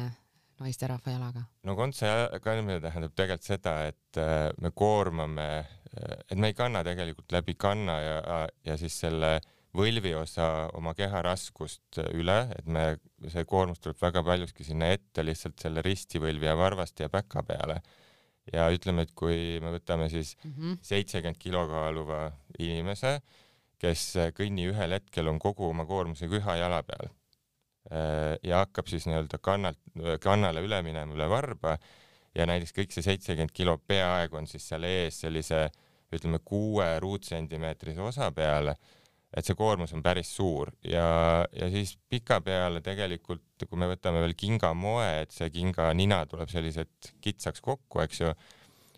naisterahva 0.60 1.14
jalaga? 1.14 1.46
no 1.64 1.78
kontsa 1.80 2.12
kandmine 2.44 2.82
tähendab 2.84 3.16
tegelikult 3.16 3.48
seda, 3.48 3.78
et 3.88 4.20
äh, 4.20 4.50
me 4.60 4.74
koormame, 4.76 5.48
äh, 5.64 5.85
et 5.96 6.38
me 6.38 6.52
ei 6.52 6.58
kanna 6.58 6.84
tegelikult 6.84 7.32
läbi 7.32 7.56
kanna 7.60 8.00
ja, 8.02 8.40
ja 8.66 8.78
siis 8.78 8.98
selle 9.06 9.40
võlviosa 9.76 10.70
oma 10.78 10.94
keha 10.96 11.22
raskust 11.26 12.00
üle, 12.14 12.38
et 12.56 12.68
me, 12.68 12.86
see 13.32 13.44
koormus 13.48 13.82
tuleb 13.84 14.00
väga 14.02 14.24
paljuski 14.26 14.64
sinna 14.68 14.92
ette 14.96 15.26
lihtsalt 15.26 15.60
selle 15.62 15.84
ristivõlvi 15.86 16.48
ja 16.48 16.56
varvaste 16.60 17.06
ja 17.06 17.12
päka 17.12 17.44
peale 17.48 17.82
ja 18.54 18.68
ütleme, 18.74 19.06
et 19.06 19.14
kui 19.18 19.60
me 19.64 19.74
võtame 19.74 20.08
siis 20.12 20.36
mhm. 20.44 20.80
seitsekümmend 20.82 21.36
mm 21.36 21.40
-hmm. 21.40 21.44
kilo 21.44 21.68
kaaluva 21.68 22.22
inimese, 22.60 23.20
kes 23.82 24.16
kõnni 24.38 24.70
ühel 24.72 24.96
hetkel 24.96 25.28
on 25.28 25.40
kogu 25.40 25.70
oma 25.70 25.86
koormusega 25.86 26.40
ühe 26.40 26.58
jala 26.60 26.82
peal 26.84 27.10
äh, 27.92 28.38
ja 28.44 28.64
hakkab 28.64 28.88
siis 28.88 29.08
nii-öelda 29.08 29.40
kannalt, 29.42 29.80
kannale 30.22 30.64
üle 30.64 30.82
minema 30.82 31.14
üle 31.14 31.30
varba 31.30 31.78
ja 32.36 32.46
näiteks 32.46 32.74
kõik 32.76 32.94
see 32.94 33.04
seitsekümmend 33.04 33.52
kilo 33.54 33.78
peaaegu 33.78 34.38
on 34.38 34.48
siis 34.48 34.68
seal 34.68 34.84
ees 34.84 35.20
sellise 35.26 35.70
ütleme 36.14 36.40
kuue 36.46 36.86
ruutsentimeetrise 37.02 38.02
osa 38.02 38.30
peale 38.36 38.76
et 39.36 39.44
see 39.44 39.58
koormus 39.60 39.92
on 39.96 40.04
päris 40.04 40.30
suur. 40.38 40.72
Ja, 40.88 41.08
ja 41.52 41.68
siis 41.72 41.96
pikapeale 42.10 42.82
tegelikult, 42.84 43.66
kui 43.68 43.80
me 43.80 43.90
võtame 43.92 44.22
veel 44.24 44.36
kingamoe, 44.40 45.10
et 45.26 45.36
see 45.36 45.50
kinga 45.54 45.90
nina 45.98 46.22
tuleb 46.30 46.52
selliselt 46.52 47.12
kitsaks 47.24 47.64
kokku, 47.66 48.00
eks 48.06 48.22
ju, 48.22 48.32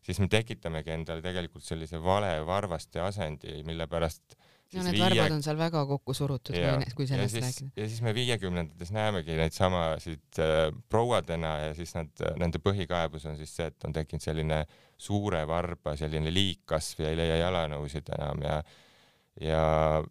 siis 0.05 0.21
me 0.21 0.29
tekitamegi 0.31 0.93
endale 0.93 1.25
tegelikult 1.25 1.65
sellise 1.65 2.01
vale 2.03 2.35
varvaste 2.45 3.01
asendi, 3.01 3.63
mille 3.67 3.89
pärast 3.89 4.37
no 4.75 4.83
need 4.83 4.97
viie... 4.97 5.03
varbad 5.05 5.35
on 5.37 5.43
seal 5.45 5.59
väga 5.59 5.83
kokku 5.89 6.15
surutud, 6.17 6.57
kui 6.97 7.07
sellest 7.09 7.39
rääkida. 7.39 7.69
ja 7.79 7.87
siis 7.87 8.01
me 8.05 8.13
viiekümnendates 8.17 8.91
näemegi 8.95 9.37
neid 9.39 9.55
samasid 9.55 10.41
äh, 10.43 10.57
prouadena 10.89 11.53
ja 11.67 11.77
siis 11.77 11.93
nad, 11.97 12.11
nende 12.41 12.61
põhikaebus 12.63 13.29
on 13.31 13.39
siis 13.39 13.55
see, 13.59 13.69
et 13.71 13.87
on 13.87 13.95
tekkinud 13.95 14.23
selline 14.23 14.63
suure 14.97 15.43
varba 15.47 15.95
selline 15.99 16.33
liigkasv 16.33 17.05
ja 17.05 17.13
ei 17.13 17.19
leia 17.21 17.39
jalanõusid 17.45 18.13
enam 18.17 18.43
ja 18.45 18.59
ja, 19.41 19.63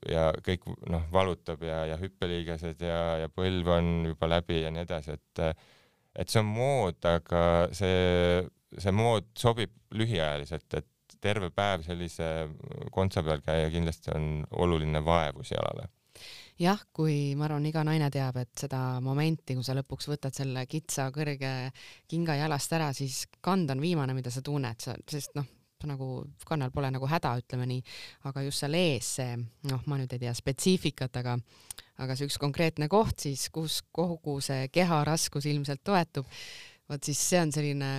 ja 0.06 0.26
kõik 0.46 0.66
noh, 0.90 1.06
valutab 1.12 1.62
ja, 1.66 1.82
ja 1.90 1.96
hüppeliigesed 2.00 2.82
ja, 2.86 3.00
ja 3.24 3.32
põlv 3.32 3.72
on 3.74 3.88
juba 4.12 4.30
läbi 4.36 4.62
ja 4.62 4.70
nii 4.72 4.86
edasi, 4.86 5.16
et 5.18 5.64
et 6.16 6.32
see 6.32 6.40
on 6.40 6.48
mood, 6.48 6.96
aga 7.04 7.40
see, 7.76 8.44
see 8.72 8.92
mood 8.94 9.26
sobib 9.36 9.74
lühiajaliselt, 9.96 10.68
et 10.78 10.86
terve 11.26 11.50
päev 11.54 11.84
sellise 11.86 12.30
kontsa 12.94 13.24
peal 13.26 13.42
käia 13.44 13.68
kindlasti 13.74 14.14
on 14.14 14.30
oluline 14.64 15.02
vaevus 15.04 15.52
jalale. 15.52 15.90
Jah, 16.56 16.80
kui 16.96 17.34
ma 17.36 17.44
arvan, 17.44 17.66
iga 17.68 17.82
naine 17.84 18.06
teab, 18.08 18.38
et 18.40 18.54
seda 18.56 18.96
momenti, 19.04 19.52
kui 19.58 19.66
sa 19.66 19.74
lõpuks 19.76 20.08
võtad 20.08 20.32
selle 20.32 20.62
kitsa 20.70 21.10
kõrge 21.12 21.50
kinga 22.08 22.38
jalast 22.38 22.72
ära, 22.72 22.88
siis 22.96 23.26
kand 23.44 23.74
on 23.74 23.82
viimane, 23.84 24.14
mida 24.16 24.32
sa 24.32 24.40
tunned, 24.44 24.80
sest 24.80 25.36
noh, 25.36 25.44
nagu 25.86 26.08
kannal 26.48 26.72
pole 26.72 26.88
nagu 26.90 27.06
häda, 27.10 27.34
ütleme 27.42 27.66
nii, 27.68 27.82
aga 28.30 28.46
just 28.46 28.64
seal 28.64 28.78
ees 28.78 29.10
see, 29.18 29.36
noh, 29.68 29.84
ma 29.84 30.00
nüüd 30.00 30.16
ei 30.16 30.22
tea 30.24 30.32
spetsiifikat, 30.34 31.20
aga 31.20 31.36
aga 32.02 32.16
see 32.16 32.28
üks 32.28 32.40
konkreetne 32.40 32.88
koht 32.92 33.24
siis, 33.24 33.46
kus 33.52 33.82
kogu 33.94 34.38
see 34.44 34.70
keha 34.72 35.02
raskus 35.08 35.46
ilmselt 35.48 35.84
toetub, 35.84 36.28
vot 36.88 37.04
siis 37.04 37.20
see 37.20 37.40
on 37.40 37.52
selline 37.52 37.90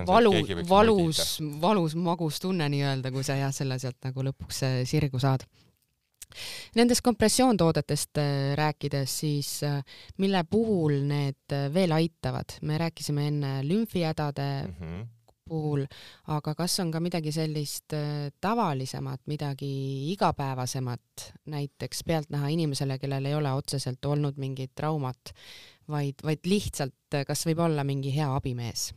on 0.00 0.06
valu, 0.06 0.32
valus, 0.68 1.38
valus 1.60 1.94
magus 1.94 2.40
tunne 2.42 2.68
nii-öelda, 2.68 3.12
kui 3.14 3.24
sa 3.26 3.38
jah, 3.38 3.52
selle 3.54 3.78
sealt 3.78 3.98
nagu 4.04 4.26
lõpuks 4.30 4.62
sirgu 4.88 5.20
saad. 5.22 5.46
Nendest 6.76 7.00
kompressioontoodetest 7.06 8.18
äh, 8.20 8.32
rääkides, 8.58 9.12
siis 9.22 9.52
äh, 9.64 9.78
mille 10.20 10.42
puhul 10.44 10.98
need 11.08 11.54
äh, 11.56 11.70
veel 11.72 11.94
aitavad, 11.96 12.58
me 12.62 12.76
rääkisime 12.78 13.30
enne 13.30 13.52
lümfihädade 13.64 14.50
mm 14.66 14.74
-hmm 14.80 15.06
puhul, 15.48 15.86
aga 16.26 16.54
kas 16.54 16.76
on 16.82 16.92
ka 16.92 17.00
midagi 17.00 17.32
sellist 17.32 17.94
äh, 17.96 18.28
tavalisemat, 18.40 19.22
midagi 19.26 20.12
igapäevasemat, 20.12 21.32
näiteks 21.46 22.04
pealtnäha 22.04 22.48
inimesele, 22.48 22.98
kellel 22.98 23.24
ei 23.24 23.34
ole 23.34 23.52
otseselt 23.52 24.04
olnud 24.04 24.36
mingit 24.36 24.74
traumat, 24.74 25.32
vaid, 25.88 26.20
vaid 26.24 26.44
lihtsalt, 26.44 27.14
äh, 27.14 27.24
kas 27.28 27.46
võib 27.48 27.64
olla 27.64 27.84
mingi 27.84 28.14
hea 28.14 28.28
abimees? 28.34 28.90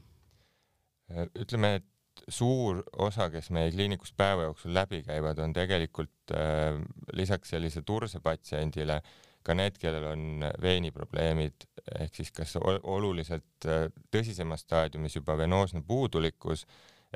Äh, 1.12 1.28
ütleme, 1.44 1.76
et 1.82 2.26
suur 2.32 2.84
osa, 3.00 3.30
kes 3.34 3.50
meie 3.56 3.72
kliinikus 3.72 4.14
päeva 4.18 4.50
jooksul 4.50 4.74
läbi 4.76 5.02
käivad, 5.04 5.40
on 5.40 5.54
tegelikult 5.56 6.36
äh, 6.36 6.80
lisaks 7.14 7.54
sellise 7.56 7.84
turse 7.88 8.20
patsiendile 8.24 9.00
äh, 9.00 9.12
ka 9.46 9.56
need, 9.58 9.78
kellel 9.82 10.06
on 10.12 10.46
veeniprobleemid 10.62 11.66
ehk 11.98 12.18
siis 12.20 12.32
kas 12.36 12.56
oluliselt 12.62 13.68
äh, 13.68 13.88
tõsisemas 14.14 14.66
staadiumis 14.68 15.18
juba 15.18 15.36
venoosne 15.40 15.82
puudulikkus, 15.88 16.66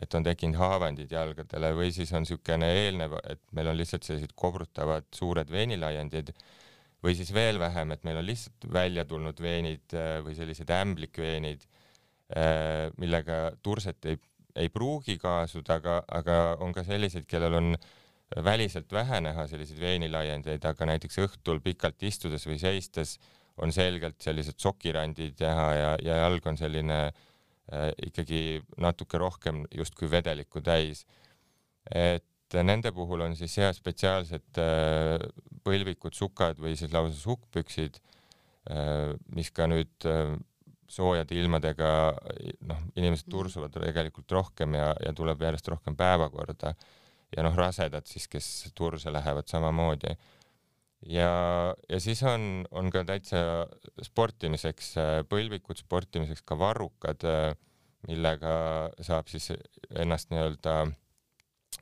et 0.01 0.13
on 0.17 0.25
tekkinud 0.25 0.57
haavandid 0.59 1.11
jalgadele 1.13 1.71
või 1.77 1.91
siis 1.95 2.11
on 2.15 2.25
niisugune 2.25 2.71
eelnev, 2.81 3.15
et 3.29 3.41
meil 3.55 3.69
on 3.71 3.77
lihtsalt 3.77 4.07
sellised 4.07 4.33
kobrutavad 4.35 5.07
suured 5.15 5.51
veenilaiendid 5.53 6.33
või 7.05 7.15
siis 7.15 7.31
veel 7.35 7.61
vähem, 7.61 7.93
et 7.93 8.03
meil 8.07 8.19
on 8.19 8.27
lihtsalt 8.27 8.67
välja 8.73 9.05
tulnud 9.07 9.39
veenid 9.41 9.95
äh, 9.95 10.17
või 10.25 10.37
sellised 10.37 10.73
ämblikveenid, 10.73 11.67
millega 12.97 13.35
turset 13.61 14.05
ei, 14.09 14.17
ei 14.57 14.69
pruugi 14.73 15.19
kaasuda, 15.21 15.75
aga, 15.77 15.99
aga 16.09 16.37
on 16.65 16.71
ka 16.73 16.81
selliseid, 16.83 17.27
kellel 17.29 17.53
on 17.59 17.75
äh, 17.75 17.85
väliselt 18.43 18.91
vähe 18.91 19.21
näha 19.21 19.47
selliseid 19.47 19.79
veenilaiendeid, 19.79 20.65
aga 20.65 20.87
näiteks 20.89 21.19
õhtul 21.23 21.61
pikalt 21.63 22.03
istudes 22.03 22.47
või 22.47 22.57
seistes 22.59 23.17
on 23.61 23.71
selgelt 23.71 24.19
sellised 24.21 24.57
sokirandid 24.59 25.39
näha 25.39 25.67
ja, 25.73 25.91
ja 26.03 26.17
jalg 26.23 26.47
on 26.49 26.57
selline 26.57 26.99
äh, 27.05 27.91
ikkagi 28.07 28.61
natuke 28.81 29.21
rohkem 29.21 29.63
justkui 29.71 30.09
vedelikku 30.11 30.61
täis. 30.61 31.05
et 31.93 32.25
nende 32.65 32.91
puhul 32.91 33.21
on 33.21 33.35
siis 33.35 33.57
hea 33.57 33.71
spetsiaalsed 33.73 34.59
äh, 34.59 35.21
põlvikud, 35.63 36.13
sukad 36.13 36.59
või 36.59 36.75
siis 36.75 36.93
lausa 36.93 37.17
sukkpüksid 37.19 38.01
äh,, 38.69 39.13
mis 39.35 39.51
ka 39.51 39.69
nüüd 39.69 40.09
äh, 40.09 40.33
soojade 40.91 41.35
ilmadega 41.39 41.89
noh, 42.69 42.81
inimesed 42.95 43.29
tursuvad 43.31 43.73
tegelikult 43.73 44.31
rohkem 44.31 44.77
ja, 44.77 44.91
ja 45.01 45.13
tuleb 45.17 45.41
järjest 45.41 45.69
rohkem 45.73 45.97
päevakorda. 45.97 46.75
Ja 47.35 47.43
noh, 47.43 47.55
rasedad 47.57 48.05
siis, 48.07 48.27
kes 48.31 48.47
turse 48.77 49.11
lähevad 49.11 49.49
samamoodi. 49.49 50.13
ja, 51.09 51.31
ja 51.89 51.99
siis 51.99 52.21
on, 52.23 52.65
on 52.71 52.91
ka 52.93 53.03
täitsa 53.05 53.65
sportimiseks 54.03 54.93
põlvikud, 55.29 55.81
sportimiseks 55.81 56.45
ka 56.45 56.57
varrukad, 56.59 57.25
millega 58.07 58.53
saab 59.01 59.27
siis 59.27 59.51
ennast 59.97 60.29
nii-öelda 60.29 60.85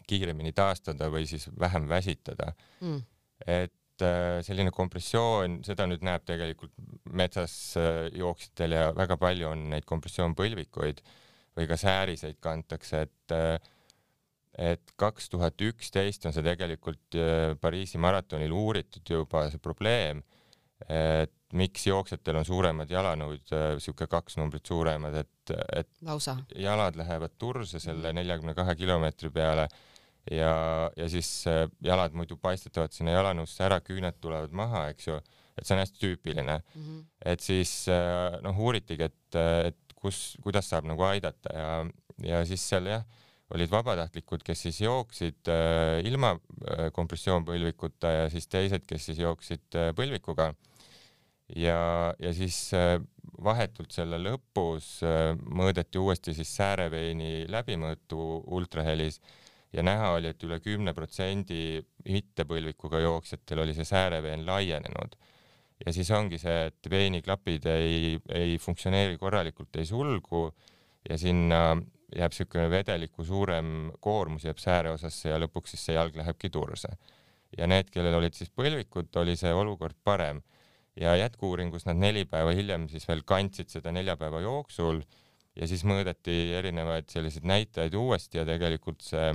kiiremini 0.08 0.54
taastada 0.56 1.10
või 1.12 1.28
siis 1.30 1.50
vähem 1.60 1.88
väsitada. 1.90 2.54
Mm.. 2.82 3.02
et 3.48 4.04
äh, 4.06 4.40
selline 4.46 4.72
kompressioon, 4.72 5.62
seda 5.68 5.88
nüüd 5.90 6.04
näeb 6.06 6.26
tegelikult 6.28 6.74
metsas 7.18 7.54
äh, 7.80 8.08
jooksjatel 8.18 8.78
ja 8.78 8.88
väga 8.96 9.18
palju 9.22 9.52
on 9.52 9.68
neid 9.74 9.86
kompressioonpõlvikuid 9.90 11.04
või 11.58 11.70
ka 11.70 11.78
sääriseid 11.80 12.40
kantakse, 12.44 13.06
et 13.08 13.36
äh, 13.36 13.56
et 14.54 14.92
kaks 15.02 15.32
tuhat 15.34 15.58
üksteist 15.66 16.28
on 16.30 16.34
see 16.36 16.46
tegelikult 16.46 17.18
äh, 17.18 17.54
Pariisi 17.62 17.98
maratonil 18.02 18.54
uuritud 18.54 19.10
juba 19.10 19.48
see 19.50 19.62
probleem, 19.62 20.22
et 20.90 21.34
miks 21.58 21.86
jooksjatel 21.88 22.42
on 22.42 22.46
suuremad 22.46 22.90
jalanõud, 22.92 23.52
sihuke 23.82 24.08
kaks 24.10 24.36
numbrit 24.40 24.68
suuremad, 24.68 25.16
et, 25.22 25.54
et 25.80 25.90
Lausa. 26.04 26.36
jalad 26.60 26.98
lähevad 27.00 27.38
turse 27.40 27.80
selle 27.80 28.12
neljakümne 28.14 28.56
kahe 28.58 28.76
kilomeetri 28.76 29.30
peale 29.32 29.68
ja, 30.32 30.56
ja 30.98 31.08
siis 31.10 31.30
jalad 31.82 32.18
muidu 32.18 32.36
paistetavad 32.42 32.92
sinna 32.94 33.16
jalanõusse 33.16 33.64
ära, 33.64 33.80
küüned 33.86 34.20
tulevad 34.20 34.54
maha, 34.54 34.88
eks 34.92 35.08
ju, 35.08 35.22
et 35.58 35.66
see 35.66 35.76
on 35.76 35.82
hästi 35.84 36.00
tüüpiline 36.02 36.58
mm. 36.60 36.84
-hmm. 36.84 37.02
et 37.34 37.42
siis 37.42 37.74
noh, 38.42 38.60
uuritigi, 38.60 39.04
et, 39.10 39.42
et 39.70 39.94
kus, 39.96 40.38
kuidas 40.44 40.70
saab 40.70 40.88
nagu 40.90 41.04
aidata 41.08 41.54
ja, 41.54 41.68
ja 42.24 42.46
siis 42.46 42.70
seal 42.70 42.90
jah 42.92 43.06
olid 43.54 43.72
vabatahtlikud, 43.72 44.44
kes 44.46 44.66
siis 44.68 44.82
jooksid 44.82 45.50
äh, 45.52 46.00
ilma 46.08 46.34
äh, 46.34 46.88
kompressioonpõlvikuta 46.96 48.12
ja 48.16 48.30
siis 48.34 48.48
teised, 48.50 48.86
kes 48.90 49.10
siis 49.10 49.20
jooksid 49.22 49.78
äh, 49.78 49.92
põlvikuga. 49.98 50.54
ja, 51.56 52.14
ja 52.20 52.34
siis 52.34 52.58
äh, 52.74 52.98
vahetult 53.44 53.92
selle 53.94 54.18
lõpus 54.22 55.04
äh, 55.06 55.34
mõõdeti 55.38 56.02
uuesti 56.02 56.34
siis 56.34 56.56
sääreveini 56.56 57.46
läbimõõtu 57.52 58.44
ultrahelis 58.48 59.20
ja 59.74 59.84
näha 59.84 60.14
oli, 60.18 60.32
et 60.32 60.44
üle 60.48 60.60
kümne 60.64 60.94
protsendi 60.94 61.84
mittepõlvikuga 62.08 63.04
jooksjatel 63.04 63.66
oli 63.66 63.76
see 63.78 63.86
sääreveen 63.86 64.46
laienenud. 64.46 65.18
Ja 65.86 65.94
siis 65.94 66.12
ongi 66.16 66.40
see, 66.42 66.68
et 66.70 66.90
veeniklapid 66.90 67.66
ei, 67.72 68.14
ei 68.32 68.56
funktsioneeri 68.62 69.18
korralikult, 69.22 69.76
ei 69.76 69.86
sulgu 69.86 70.46
ja 71.10 71.18
sinna 71.20 71.64
jääb 72.14 72.32
niisugune 72.32 72.70
vedeliku 72.72 73.26
suurem 73.26 73.92
koormus 74.04 74.46
jääb 74.48 74.62
sääre 74.62 74.94
osasse 74.94 75.32
ja 75.32 75.40
lõpuks 75.42 75.74
siis 75.74 75.88
see 75.88 75.98
jalg 75.98 76.16
lähebki 76.16 76.50
turse. 76.54 76.94
ja 77.58 77.68
need, 77.68 77.90
kellel 77.94 78.16
olid 78.18 78.34
siis 78.34 78.50
põlvikud, 78.50 79.12
oli 79.22 79.36
see 79.38 79.52
olukord 79.54 79.98
parem 80.04 80.42
ja 80.98 81.16
jätku-uuringus 81.18 81.86
nad 81.86 82.00
neli 82.02 82.26
päeva 82.26 82.54
hiljem 82.54 82.88
siis 82.90 83.06
veel 83.08 83.22
kandsid 83.26 83.70
seda 83.70 83.92
nelja 83.92 84.16
päeva 84.18 84.42
jooksul 84.42 85.02
ja 85.56 85.68
siis 85.70 85.84
mõõdeti 85.86 86.54
erinevaid 86.58 87.10
selliseid 87.14 87.46
näitajaid 87.50 87.94
uuesti 87.98 88.40
ja 88.42 88.46
tegelikult 88.46 89.06
see 89.06 89.34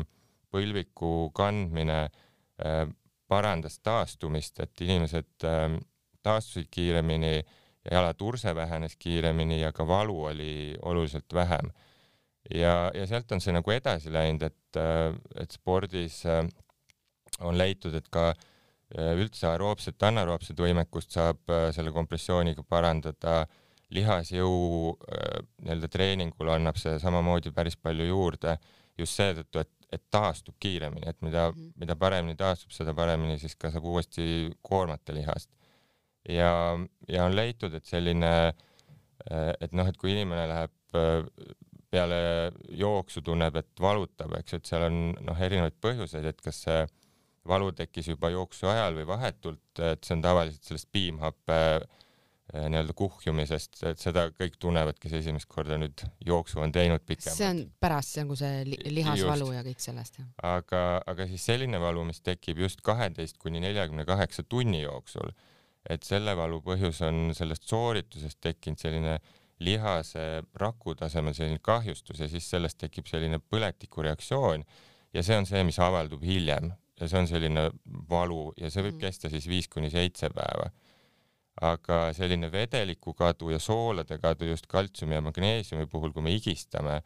põlviku 0.55 1.31
kandmine 1.37 2.01
äh, 2.09 2.87
parandas 3.29 3.79
taastumist, 3.85 4.59
et 4.65 4.81
inimesed 4.81 5.47
äh, 5.47 5.77
taastusid 6.29 6.69
kiiremini 6.71 7.33
ja 7.91 7.97
jalaturse 7.97 8.55
vähenes 8.55 8.97
kiiremini 8.97 9.61
ja 9.61 9.73
ka 9.73 9.87
valu 9.87 10.25
oli 10.25 10.77
oluliselt 10.83 11.35
vähem. 11.35 11.71
ja, 12.55 12.91
ja 12.95 13.07
sealt 13.07 13.33
on 13.33 13.41
see 13.45 13.53
nagu 13.53 13.71
edasi 13.71 14.13
läinud, 14.13 14.43
et, 14.43 14.77
äh, 14.81 15.13
et 15.41 15.53
spordis 15.53 16.23
äh, 16.27 16.47
on 17.45 17.59
leitud, 17.59 17.95
et 17.95 18.09
ka 18.11 18.31
äh, 18.31 19.13
üldse 19.21 19.51
aeroobset, 19.51 20.03
anaeroobset 20.03 20.61
võimekust 20.61 21.13
saab 21.13 21.53
selle 21.77 21.93
kompressiooniga 21.93 22.65
parandada, 22.65 23.43
lihasjõu 23.93 24.97
nii-öelda 25.65 25.89
treeningul 25.89 26.51
annab 26.53 26.77
see 26.77 26.99
samamoodi 27.01 27.53
päris 27.57 27.77
palju 27.81 28.05
juurde 28.05 28.59
just 29.01 29.17
seetõttu, 29.17 29.63
et, 29.63 29.71
et 29.93 30.03
taastub 30.13 30.57
kiiremini, 30.61 31.09
et 31.09 31.21
mida 31.25 31.51
-hmm. 31.51 31.73
mida 31.81 31.97
paremini 31.97 32.37
taastub, 32.37 32.73
seda 32.73 32.95
paremini 32.95 33.39
siis 33.39 33.57
ka 33.57 33.71
saab 33.73 33.85
uuesti 33.85 34.51
koormata 34.63 35.15
lihast 35.15 35.51
ja, 36.29 36.53
ja 37.09 37.25
on 37.25 37.37
leitud, 37.37 37.75
et 37.75 37.87
selline, 37.89 38.33
äh, 39.29 39.53
et 39.61 39.77
noh, 39.77 39.89
et 39.89 39.99
kui 40.01 40.13
inimene 40.15 40.47
läheb 40.51 40.99
äh, 40.99 41.23
peale 41.89 42.21
jooksu 42.77 43.23
tunneb, 43.25 43.57
et 43.61 43.81
valutab, 43.81 44.35
eks 44.41 44.59
et 44.59 44.69
seal 44.69 44.89
on 44.89 44.99
noh, 45.25 45.45
erinevaid 45.45 45.79
põhjuseid, 45.81 46.27
et 46.29 46.43
kas 46.45 46.65
see 46.67 46.83
valu 47.49 47.71
tekkis 47.73 48.11
juba 48.11 48.29
jooksu 48.33 48.69
ajal 48.69 48.99
või 48.99 49.07
vahetult, 49.09 49.81
et 49.81 50.05
see 50.05 50.19
on 50.19 50.25
tavaliselt 50.25 50.69
sellest 50.69 50.91
piimhappe 50.93 51.59
äh, 51.79 52.67
nii-öelda 52.69 52.97
kuhjumisest, 52.97 53.81
et 53.89 54.01
seda 54.03 54.27
kõik 54.37 54.59
tunnevad, 54.61 54.99
kes 55.01 55.17
esimest 55.21 55.49
korda 55.49 55.79
nüüd 55.81 56.05
jooksu 56.29 56.61
on 56.65 56.73
teinud 56.75 57.05
pikemalt. 57.09 57.39
see 57.41 57.51
on 57.55 57.63
pärast 57.81 58.21
nagu 58.21 58.37
see 58.39 58.65
lihasvalu 58.69 59.49
just. 59.49 59.57
ja 59.57 59.67
kõik 59.67 59.85
sellest, 59.85 60.21
jah. 60.21 60.31
aga, 60.57 60.83
aga 61.09 61.29
siis 61.31 61.45
selline 61.51 61.81
valu, 61.81 62.05
mis 62.09 62.21
tekib 62.21 62.61
just 62.65 62.85
kaheteist 62.85 63.41
kuni 63.41 63.65
neljakümne 63.65 64.05
kaheksa 64.09 64.45
tunni 64.45 64.85
jooksul 64.85 65.33
et 65.89 66.03
selle 66.05 66.35
valu 66.37 66.61
põhjus 66.65 67.03
on 67.07 67.29
sellest 67.37 67.69
sooritusest 67.69 68.41
tekkinud 68.41 68.81
selline 68.81 69.19
lihase 69.65 70.43
raku 70.61 70.95
tasemel 70.99 71.35
selline 71.35 71.59
kahjustus 71.63 72.21
ja 72.23 72.29
siis 72.31 72.47
sellest 72.51 72.79
tekib 72.79 73.09
selline 73.11 73.41
põletikureaktsioon 73.43 74.65
ja 75.15 75.25
see 75.25 75.39
on 75.39 75.49
see, 75.49 75.65
mis 75.67 75.79
avaldub 75.83 76.23
hiljem 76.23 76.71
ja 76.99 77.09
see 77.09 77.23
on 77.23 77.31
selline 77.31 77.69
valu 78.11 78.53
ja 78.59 78.71
see 78.71 78.85
võib 78.85 78.99
mm. 78.99 79.05
kesta 79.07 79.31
siis 79.33 79.49
viis 79.51 79.69
kuni 79.71 79.91
seitse 79.91 80.31
päeva. 80.35 80.71
aga 81.59 82.13
selline 82.15 82.53
vedeliku 82.53 83.17
kadu 83.19 83.51
ja 83.51 83.59
soolade 83.59 84.21
kadu 84.23 84.47
just 84.47 84.69
kaltsiumi 84.71 85.17
ja 85.17 85.23
magneesiumi 85.27 85.89
puhul, 85.91 86.13
kui 86.15 86.23
me 86.23 86.31
higistame, 86.31 87.01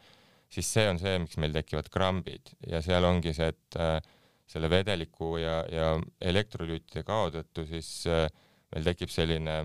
siis 0.53 0.69
see 0.69 0.85
on 0.91 0.99
see, 1.01 1.15
miks 1.23 1.39
meil 1.41 1.55
tekivad 1.57 1.89
krambid 1.89 2.53
ja 2.69 2.83
seal 2.85 3.05
ongi 3.09 3.33
see, 3.33 3.49
et 3.49 3.79
äh, 3.81 3.97
selle 4.45 4.69
vedeliku 4.69 5.39
ja, 5.41 5.63
ja 5.73 5.95
elektrolüütide 6.21 7.01
kao 7.09 7.31
tõttu 7.33 7.65
siis 7.71 7.89
äh, 8.13 8.27
meil 8.73 8.85
tekib 8.89 9.13
selline 9.13 9.57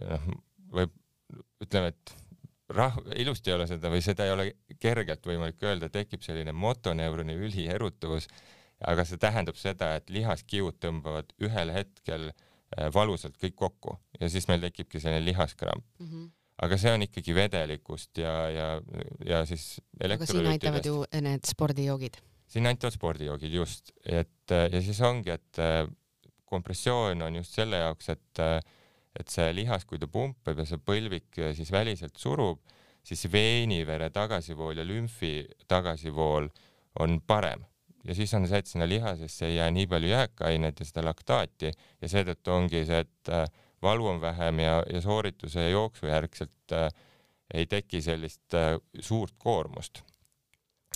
noh, 0.00 0.26
võib, 0.72 0.92
ütleme, 1.64 1.92
et 1.92 2.14
rah-, 2.72 2.98
ilusti 3.16 3.50
ei 3.52 3.56
ole 3.56 3.68
seda 3.70 3.90
või 3.92 4.02
seda 4.04 4.26
ei 4.26 4.34
ole 4.34 4.48
kergelt 4.80 5.26
võimalik 5.26 5.62
öelda, 5.64 5.90
tekib 5.92 6.24
selline 6.24 6.54
motoneuroni 6.56 7.36
ülierutuvus, 7.46 8.28
aga 8.88 9.04
see 9.06 9.20
tähendab 9.22 9.58
seda, 9.60 9.94
et 9.98 10.10
lihaskiud 10.10 10.80
tõmbavad 10.82 11.32
ühel 11.44 11.72
hetkel 11.74 12.30
äh, 12.32 12.88
valusalt 12.94 13.38
kõik 13.40 13.56
kokku 13.58 13.96
ja 14.20 14.30
siis 14.32 14.48
meil 14.50 14.64
tekibki 14.64 15.00
selline 15.02 15.24
lihaskramp 15.28 15.84
mm. 16.00 16.08
-hmm. 16.08 16.28
aga 16.66 16.78
see 16.80 16.92
on 16.96 17.06
ikkagi 17.06 17.34
vedelikust 17.36 18.18
ja, 18.18 18.34
ja, 18.50 18.68
ja 19.26 19.44
siis 19.46 19.76
aga 20.02 20.26
siin 20.26 20.52
aitavad 20.54 20.86
ju 20.86 21.04
need 21.20 21.46
spordijoogid. 21.46 22.18
siin 22.46 22.66
aitavad 22.66 22.96
spordijoogid 22.96 23.54
just, 23.54 23.92
et 24.04 24.50
ja 24.50 24.82
siis 24.82 25.00
ongi, 25.00 25.30
et 25.30 25.62
äh, 25.62 25.86
kompressioon 26.52 27.24
on 27.24 27.40
just 27.40 27.56
selle 27.56 27.80
jaoks, 27.80 28.12
et, 28.12 28.42
et 29.18 29.32
see 29.32 29.48
lihas, 29.56 29.88
kui 29.88 29.98
ta 29.98 30.08
pumpab 30.10 30.60
ja 30.60 30.68
see 30.68 30.80
põlvik 30.80 31.40
siis 31.56 31.72
väliselt 31.72 32.20
surub, 32.20 32.60
siis 33.02 33.24
veenivere 33.32 34.12
tagasivool 34.14 34.78
ja 34.78 34.86
lümfi 34.86 35.40
tagasivool 35.68 36.48
on 37.00 37.20
parem 37.26 37.64
ja 38.04 38.14
siis 38.14 38.34
on 38.34 38.46
see, 38.48 38.58
et 38.58 38.70
sinna 38.70 38.88
lihasesse 38.88 39.46
ei 39.46 39.56
jää 39.56 39.70
nii 39.70 39.86
palju 39.86 40.10
jääkainet 40.10 40.80
ja 40.80 40.86
seda 40.86 41.04
laktaati 41.06 41.70
ja 41.72 42.10
seetõttu 42.10 42.54
ongi 42.54 42.84
see, 42.88 43.02
et 43.04 43.32
äh, 43.32 43.44
valu 43.82 44.08
on 44.14 44.20
vähem 44.20 44.62
ja, 44.64 44.80
ja 44.92 45.00
soorituse 45.04 45.68
ja 45.68 45.74
jooksu 45.74 46.06
järgselt 46.10 46.76
äh, 46.76 46.88
ei 47.54 47.66
teki 47.66 48.02
sellist 48.02 48.54
äh, 48.58 48.74
suurt 49.00 49.34
koormust. 49.38 50.02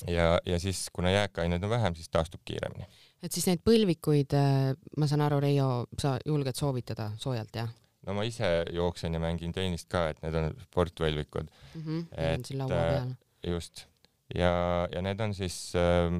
ja, 0.07 0.39
ja 0.47 0.61
siis, 0.61 0.89
kuna 0.93 1.11
jääkaineid 1.11 1.63
on 1.63 1.71
vähem, 1.71 1.95
siis 1.95 2.09
taastub 2.09 2.41
kiiremini 2.45 2.87
et 3.25 3.33
siis 3.33 3.49
neid 3.49 3.63
põlvikuid, 3.67 4.37
äh, 4.37 4.71
ma 5.01 5.09
saan 5.11 5.25
aru, 5.27 5.41
Reio, 5.45 5.71
sa 6.01 6.17
julged 6.27 6.59
soovitada 6.59 7.11
soojalt, 7.23 7.59
jah? 7.63 7.73
no 8.07 8.15
ma 8.15 8.27
ise 8.29 8.49
jooksen 8.75 9.17
ja 9.17 9.23
mängin 9.23 9.55
tennist 9.55 9.89
ka, 9.93 10.09
et 10.13 10.23
need 10.23 10.37
on 10.39 10.53
sportpõlvikud 10.69 11.49
mm. 11.49 11.83
-hmm, 11.83 12.07
et 12.29 12.47
siin 12.47 12.63
laua 12.63 12.77
peal. 12.77 13.11
just 13.55 13.87
ja, 14.35 14.53
ja 14.93 15.03
need 15.03 15.21
on 15.21 15.35
siis 15.35 15.59
äh, 15.75 16.13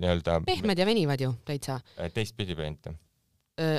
nii-öelda. 0.00 0.40
pehmed 0.46 0.78
ja 0.78 0.86
venivad 0.86 1.20
ju 1.20 1.32
täitsa. 1.44 1.80
Äh, 1.98 2.10
teistpidi 2.12 2.56
pehmed. 2.58 2.94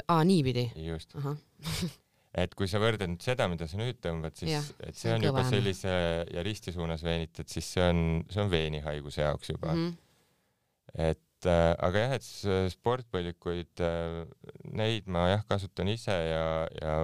aa, 0.08 0.24
niipidi? 0.24 0.72
just 0.76 1.16
et 2.42 2.56
kui 2.56 2.68
sa 2.72 2.80
võrdled 2.84 3.16
nüüd 3.16 3.24
seda, 3.24 3.48
mida 3.52 3.68
sa 3.68 3.80
nüüd 3.80 4.00
tõmbad, 4.04 4.36
siis 4.40 4.52
ja, 4.52 4.62
et 4.84 4.98
see 5.00 5.14
on, 5.14 5.24
juba 5.24 5.42
kõvem. 5.42 5.52
sellise 5.56 5.94
ja 6.36 6.44
risti 6.46 6.74
suunas 6.76 7.04
veenitud, 7.04 7.48
siis 7.52 7.68
see 7.78 7.84
on, 7.84 8.02
see 8.32 8.44
on 8.44 8.52
veenihaiguse 8.52 9.24
jaoks 9.24 9.54
juba 9.54 9.72
mm. 9.74 9.86
-hmm. 9.86 11.10
et 11.12 11.24
et 11.46 11.52
äh, 11.52 11.76
aga 11.86 12.02
jah, 12.02 12.16
et 12.18 12.74
sportpõlvikuid, 12.74 13.82
äh, 13.86 14.26
neid 14.74 15.08
ma 15.12 15.28
jah 15.30 15.46
kasutan 15.50 15.90
ise 15.92 16.14
ja, 16.14 16.66
ja 16.82 16.96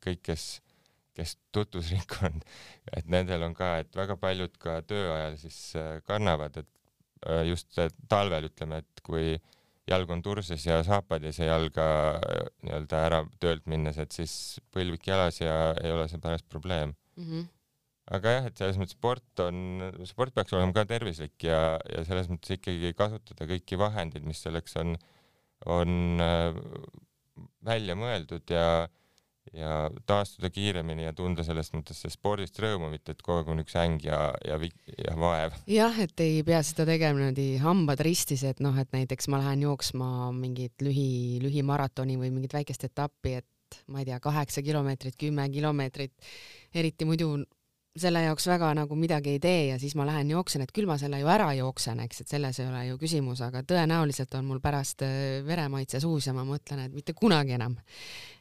kõik, 0.00 0.22
kes, 0.30 0.46
kes 1.16 1.36
tutvusringkond, 1.52 2.44
et 2.96 3.08
nendel 3.12 3.44
on 3.44 3.54
ka, 3.56 3.78
et 3.84 3.96
väga 3.96 4.16
paljud 4.20 4.56
ka 4.62 4.80
töö 4.88 5.12
ajal 5.14 5.38
siis 5.44 5.60
äh, 5.76 5.98
kannavad, 6.08 6.62
et 6.62 6.68
just 7.44 7.76
talvel 8.08 8.46
ütleme, 8.48 8.78
et 8.80 9.00
kui 9.04 9.34
jalg 9.90 10.08
on 10.08 10.22
turses 10.24 10.62
ja 10.64 10.78
saapad 10.86 11.26
ei 11.28 11.34
saa 11.36 11.50
jalga 11.50 11.84
nii-öelda 12.64 13.00
ära 13.10 13.18
töölt 13.42 13.66
minnes, 13.68 13.98
et 14.00 14.16
siis 14.16 14.32
põlvik 14.72 15.10
jalas 15.10 15.42
ja 15.42 15.74
ei 15.82 15.92
ole 15.92 16.06
see 16.08 16.22
pärast 16.22 16.48
probleem 16.48 16.94
mm. 17.18 17.26
-hmm 17.26 17.48
aga 18.16 18.36
jah, 18.36 18.46
et 18.50 18.60
selles 18.60 18.78
mõttes 18.80 18.96
sport 18.98 19.42
on, 19.44 19.90
sport 20.08 20.34
peaks 20.34 20.54
olema 20.56 20.74
ka 20.76 20.86
tervislik 20.90 21.46
ja, 21.46 21.78
ja 21.90 22.04
selles 22.08 22.30
mõttes 22.30 22.56
ikkagi 22.56 22.94
kasutada 22.98 23.46
kõiki 23.50 23.78
vahendeid, 23.80 24.26
mis 24.26 24.42
selleks 24.42 24.74
on, 24.82 24.96
on 25.70 26.24
äh, 26.24 26.56
välja 27.66 27.94
mõeldud 27.98 28.50
ja, 28.50 28.88
ja 29.54 29.74
taastuda 30.08 30.50
kiiremini 30.52 31.06
ja 31.06 31.14
tunda 31.16 31.44
selles 31.46 31.70
mõttes 31.74 32.02
spordist 32.10 32.58
rõõmu, 32.62 32.90
mitte 32.92 33.14
et 33.14 33.22
kogu 33.22 33.44
aeg 33.44 33.52
on 33.54 33.62
üks 33.62 33.78
äng 33.78 34.02
ja, 34.04 34.18
ja, 34.46 34.58
ja 35.04 35.14
vaev. 35.20 35.54
jah, 35.70 36.02
et 36.02 36.24
ei 36.24 36.42
pea 36.46 36.64
seda 36.66 36.88
tegema 36.90 37.20
niimoodi 37.20 37.48
hambad 37.62 38.02
ristis, 38.06 38.42
et 38.48 38.62
noh, 38.64 38.74
et 38.80 38.90
näiteks 38.96 39.30
ma 39.30 39.42
lähen 39.44 39.64
jooksma 39.68 40.32
mingit 40.34 40.82
lühi, 40.82 41.38
lühimaratoni 41.44 42.18
või 42.20 42.34
mingit 42.34 42.58
väikest 42.58 42.90
etappi, 42.90 43.38
et 43.38 43.80
ma 43.86 44.02
ei 44.02 44.10
tea, 44.10 44.18
kaheksa 44.18 44.66
kilomeetrit, 44.66 45.14
kümme 45.20 45.46
kilomeetrit, 45.54 46.30
eriti 46.74 47.06
muidu 47.06 47.36
selle 47.98 48.22
jaoks 48.22 48.46
väga 48.46 48.70
nagu 48.78 48.96
midagi 48.98 49.34
ei 49.34 49.40
tee 49.42 49.62
ja 49.70 49.78
siis 49.82 49.96
ma 49.98 50.06
lähen 50.06 50.30
jooksen, 50.30 50.62
et 50.62 50.72
küll 50.74 50.86
ma 50.86 50.96
selle 51.00 51.18
ju 51.20 51.30
ära 51.30 51.48
jooksen, 51.58 52.00
eks, 52.04 52.22
et 52.22 52.34
selles 52.36 52.60
ei 52.60 52.68
ole 52.68 52.84
ju 52.86 52.98
küsimus, 53.00 53.42
aga 53.42 53.64
tõenäoliselt 53.66 54.34
on 54.38 54.46
mul 54.46 54.60
pärast 54.62 55.02
äh, 55.06 55.40
veremaitse 55.46 56.00
suus 56.02 56.28
ja 56.30 56.34
ma 56.36 56.44
mõtlen, 56.46 56.84
et 56.86 56.94
mitte 56.94 57.16
kunagi 57.18 57.56
enam. 57.58 57.76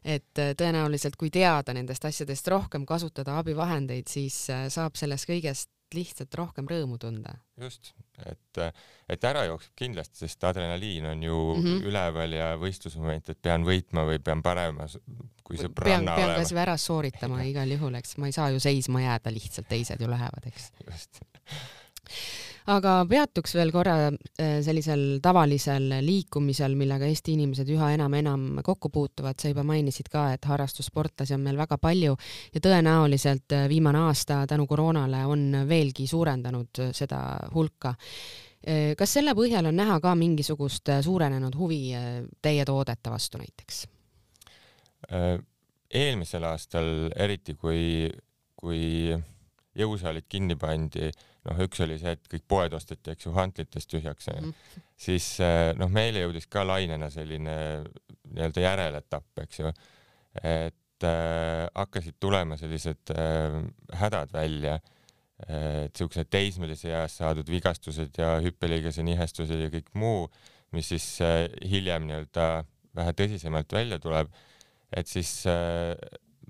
et 0.04 0.40
äh, 0.40 0.54
tõenäoliselt, 0.58 1.18
kui 1.20 1.30
teada 1.34 1.74
nendest 1.74 2.06
asjadest 2.06 2.48
rohkem, 2.48 2.86
kasutada 2.86 3.40
abivahendeid, 3.42 4.08
siis 4.08 4.46
äh, 4.54 4.68
saab 4.70 4.96
sellest 4.96 5.30
kõigest 5.30 5.70
lihtsalt 5.98 6.36
rohkem 6.36 6.68
rõõmu 6.70 7.00
tunda. 7.02 7.36
just, 7.60 7.94
et, 8.26 8.62
et 9.10 9.24
ära 9.30 9.46
jookseb 9.50 9.74
kindlasti, 9.76 10.24
sest 10.24 10.44
adrenaliin 10.50 11.06
on 11.12 11.24
ju 11.24 11.40
mm 11.56 11.64
-hmm. 11.64 11.88
üleval 11.92 12.34
ja 12.38 12.52
võistlusmoment, 12.58 13.30
et 13.30 13.42
pean 13.42 13.66
võitma 13.68 14.06
või 14.08 14.20
pean 14.24 14.44
parema 14.46 14.88
kui 15.44 15.58
see 15.58 15.70
pean, 15.74 16.06
pean 16.06 16.36
kas 16.38 16.54
või 16.54 16.62
ära 16.62 16.78
sooritama 16.78 17.42
igal 17.44 17.72
juhul, 17.72 17.96
eks 17.96 18.18
ma 18.18 18.30
ei 18.30 18.36
saa 18.36 18.52
ju 18.54 18.60
seisma 18.60 19.02
jääda 19.02 19.34
lihtsalt, 19.34 19.68
teised 19.68 20.02
ju 20.02 20.10
lähevad, 20.10 20.46
eks. 20.52 20.72
just 20.86 21.24
aga 22.70 22.94
peatuks 23.10 23.56
veel 23.58 23.72
korra 23.74 23.96
äh, 24.10 24.60
sellisel 24.66 25.20
tavalisel 25.24 25.88
liikumisel, 26.06 26.76
millega 26.78 27.08
Eesti 27.10 27.34
inimesed 27.38 27.70
üha 27.74 27.92
enam-enam 27.96 28.62
kokku 28.66 28.92
puutuvad. 28.94 29.40
sa 29.40 29.50
juba 29.50 29.64
mainisid 29.64 30.10
ka, 30.12 30.30
et 30.34 30.46
harrastussportlasi 30.46 31.34
on 31.34 31.46
meil 31.46 31.58
väga 31.58 31.78
palju 31.82 32.18
ja 32.54 32.62
tõenäoliselt 32.62 33.56
äh, 33.56 33.68
viimane 33.70 34.04
aasta 34.10 34.44
tänu 34.48 34.68
koroonale 34.68 35.26
on 35.26 35.64
veelgi 35.70 36.08
suurendanud 36.08 36.84
äh, 36.86 36.94
seda 36.94 37.24
hulka. 37.54 37.96
kas 39.00 39.14
selle 39.16 39.32
põhjal 39.40 39.70
on 39.70 39.78
näha 39.80 40.02
ka 40.04 40.12
mingisugust 40.20 40.90
suurenenud 41.02 41.54
huvi 41.56 41.94
teie 42.44 42.66
toodete 42.68 43.10
vastu 43.10 43.40
näiteks? 43.40 43.86
eelmisel 45.96 46.44
aastal 46.44 47.08
eriti, 47.16 47.56
kui, 47.56 48.10
kui 48.60 49.16
jõusaalid 49.80 50.28
kinni 50.28 50.60
pandi 50.60 51.08
noh, 51.48 51.64
üks 51.66 51.82
oli 51.86 51.98
see, 52.02 52.16
et 52.18 52.30
kõik 52.32 52.46
poed 52.52 52.76
osteti, 52.76 53.14
eks 53.14 53.28
ju, 53.28 53.34
hantlitest 53.38 53.90
tühjaks 53.92 54.30
mm., 54.34 54.54
siis 55.00 55.32
eh, 55.46 55.72
noh, 55.80 55.92
meile 55.94 56.26
jõudis 56.26 56.50
ka 56.52 56.66
lainena 56.68 57.10
selline 57.14 57.56
nii-öelda 58.34 58.66
järeletapp, 58.66 59.44
eks 59.46 59.62
ju, 59.64 59.74
et 60.44 61.08
äh, 61.08 61.66
hakkasid 61.74 62.20
tulema 62.20 62.60
sellised 62.60 63.16
äh, 63.16 63.60
hädad 64.02 64.34
välja 64.36 64.80
et 65.48 65.96
siuksed 65.96 66.28
teismelise 66.28 66.90
eas 66.92 67.14
saadud 67.22 67.48
vigastused 67.48 68.18
ja 68.20 68.34
hüppeliigese 68.44 69.06
nihestused 69.08 69.62
ja 69.62 69.70
kõik 69.72 69.88
muu, 69.96 70.26
mis 70.76 70.90
siis 70.92 71.06
äh, 71.24 71.46
hiljem 71.70 72.10
nii-öelda 72.10 72.48
vähe 73.00 73.14
tõsisemalt 73.16 73.72
välja 73.74 74.00
tuleb, 74.04 74.34
et 74.92 75.08
siis 75.08 75.32
äh, 75.48 75.94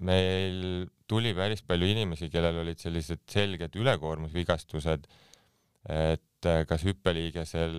meil 0.06 0.88
tuli 1.10 1.34
päris 1.36 1.64
palju 1.66 1.90
inimesi, 1.90 2.30
kellel 2.32 2.62
olid 2.62 2.80
sellised 2.80 3.24
selged 3.30 3.76
ülekoormusvigastused, 3.80 5.08
et 5.90 6.50
äh, 6.50 6.64
kas 6.70 6.86
hüppeliigesel 6.88 7.78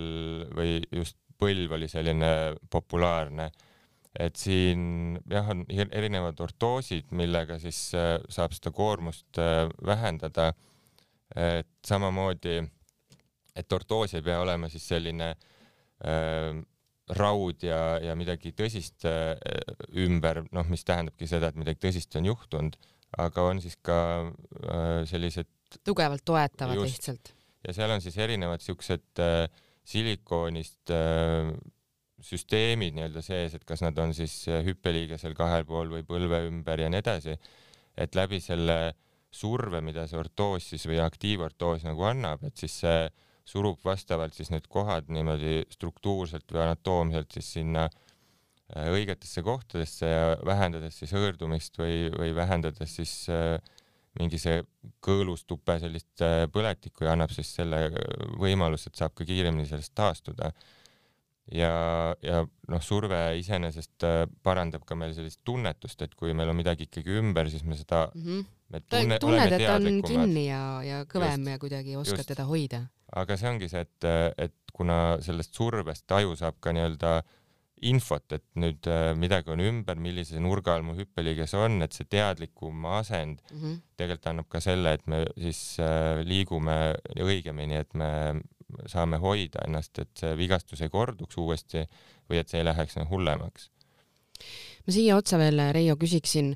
või 0.56 0.78
just 0.92 1.18
põlv 1.40 1.76
oli 1.76 1.88
selline 1.88 2.30
populaarne, 2.70 3.50
et 4.20 4.37
siin 4.37 5.20
jah, 5.30 5.46
on 5.52 5.62
erinevad 5.70 6.40
ortoosid, 6.42 7.12
millega 7.16 7.61
siis 7.62 7.78
äh, 7.96 8.16
saab 8.28 8.56
seda 8.56 8.74
koormust 8.74 9.40
äh, 9.40 9.68
vähendada. 9.87 10.52
et 11.30 11.87
samamoodi, 11.87 12.56
et 13.54 13.72
ortoos 13.72 14.14
ei 14.18 14.22
pea 14.26 14.40
olema 14.42 14.66
siis 14.68 14.83
selline 14.88 15.28
raud 17.18 17.64
ja, 17.66 17.99
ja 18.03 18.14
midagi 18.18 18.53
tõsist 18.57 19.07
ümber, 19.99 20.44
noh, 20.55 20.68
mis 20.70 20.85
tähendabki 20.87 21.27
seda, 21.31 21.51
et 21.51 21.59
midagi 21.59 21.81
tõsist 21.83 22.14
on 22.20 22.29
juhtunud, 22.31 22.77
aga 23.18 23.46
on 23.51 23.61
siis 23.62 23.77
ka 23.83 23.99
äh, 24.29 25.03
sellised 25.11 25.49
tugevalt 25.87 26.25
toetavad 26.27 26.79
just, 26.79 26.99
lihtsalt. 26.99 27.33
ja 27.66 27.75
seal 27.75 27.92
on 27.94 28.03
siis 28.03 28.16
erinevad 28.18 28.62
siuksed 28.64 29.23
äh, 29.23 29.44
silikoonist 29.87 30.92
äh, 30.94 31.53
süsteemid 32.20 32.96
nii-öelda 32.96 33.23
sees, 33.25 33.57
et 33.57 33.64
kas 33.66 33.83
nad 33.85 33.99
on 34.03 34.14
siis 34.16 34.42
äh, 34.51 34.62
hüppeliigesel 34.66 35.35
kahel 35.38 35.66
pool 35.68 35.90
või 35.92 36.05
põlve 36.07 36.44
ümber 36.49 36.85
ja 36.85 36.90
nii 36.92 37.03
edasi, 37.03 37.37
et 37.96 38.18
läbi 38.18 38.40
selle 38.44 38.94
surve, 39.31 39.81
mida 39.85 40.07
see 40.11 40.18
ortoos 40.18 40.73
siis 40.73 40.87
või 40.90 41.01
aktiivortoos 41.03 41.87
nagu 41.87 42.07
annab, 42.09 42.42
et 42.46 42.59
siis 42.59 42.81
see 42.83 43.03
surub 43.50 43.82
vastavalt 43.84 44.36
siis 44.36 44.52
need 44.52 44.68
kohad 44.70 45.10
niimoodi 45.12 45.64
struktuurselt 45.74 46.46
või 46.52 46.62
anatoomselt 46.66 47.34
siis 47.34 47.52
sinna 47.58 47.88
äh, 47.88 48.88
õigetesse 48.94 49.42
kohtadesse 49.46 50.10
ja 50.10 50.24
vähendades 50.46 51.00
siis 51.02 51.14
hõõrdumist 51.16 51.78
või, 51.80 52.08
või 52.14 52.34
vähendades 52.36 52.96
siis 53.00 53.14
äh, 53.32 53.58
mingi 54.18 54.40
see 54.42 54.62
kõõlustupe 55.04 55.78
sellist 55.82 56.24
äh, 56.26 56.44
põletikku 56.52 57.06
ja 57.06 57.14
annab 57.14 57.34
siis 57.34 57.52
selle 57.58 57.88
võimaluse, 58.40 58.90
et 58.90 59.00
saab 59.00 59.14
ka 59.18 59.26
kiiremini 59.26 59.68
sellest 59.70 59.94
taastuda. 59.98 60.52
Ja, 61.54 61.72
ja 62.22 62.44
noh, 62.70 62.82
surve 62.84 63.18
iseenesest 63.40 64.06
parandab 64.46 64.84
ka 64.86 64.96
meil 64.98 65.14
sellist 65.16 65.40
tunnetust, 65.44 66.02
et 66.06 66.14
kui 66.14 66.34
meil 66.36 66.52
on 66.52 66.58
midagi 66.58 66.88
ikkagi 66.88 67.18
ümber, 67.20 67.50
siis 67.50 67.64
me 67.64 67.78
seda 67.78 68.06
mm, 68.14 68.22
-hmm. 68.22 68.46
me 68.68 68.80
tunne, 68.80 69.18
tunned, 69.18 69.52
et 69.58 69.68
on 69.68 70.02
kinni 70.06 70.46
ja, 70.46 70.62
ja 70.86 71.02
kõvem 71.04 71.42
just, 71.42 71.52
ja 71.52 71.58
kuidagi 71.58 71.96
oskad 71.96 72.24
just. 72.24 72.32
teda 72.34 72.44
hoida. 72.44 72.86
aga 73.12 73.36
see 73.36 73.50
ongi 73.50 73.68
see, 73.68 73.80
et, 73.80 74.08
et 74.38 74.54
kuna 74.72 75.18
sellest 75.20 75.54
survest 75.54 76.12
aju 76.12 76.36
saab 76.38 76.60
ka 76.60 76.72
nii-öelda 76.72 77.16
äh, 77.18 77.36
infot, 77.86 78.24
et 78.34 78.44
nüüd 78.60 78.86
äh, 78.90 79.10
midagi 79.18 79.52
on 79.54 79.62
ümber, 79.64 79.98
millise 80.00 80.40
nurga 80.42 80.74
all 80.76 80.84
mu 80.86 80.94
hüppeliiges 80.98 81.54
on, 81.58 81.80
et 81.84 81.96
see 81.96 82.08
teadlikum 82.10 82.84
asend 82.98 83.40
mm 83.50 83.60
-hmm. 83.60 83.76
tegelikult 83.96 84.30
annab 84.32 84.48
ka 84.48 84.60
selle, 84.60 84.92
et 84.94 85.06
me 85.06 85.24
siis 85.36 85.78
äh, 85.80 86.20
liigume 86.24 86.94
õigemini, 87.16 87.80
et 87.80 87.94
me 87.94 88.40
saame 88.90 89.20
hoida 89.22 89.64
ennast, 89.66 89.98
et 89.98 90.11
see 90.18 90.37
vigastus 90.38 90.80
ei 90.85 90.92
korduks 90.92 91.38
uuesti 91.40 91.85
või 92.30 92.40
et 92.40 92.48
see 92.48 92.62
ei 92.62 92.68
läheks 92.68 92.96
nagu 92.98 93.11
hullemaks. 93.14 93.70
ma 94.87 94.94
siia 94.94 95.16
otsa 95.16 95.38
veel, 95.38 95.61
Reijo, 95.74 95.96
küsiksin 96.00 96.54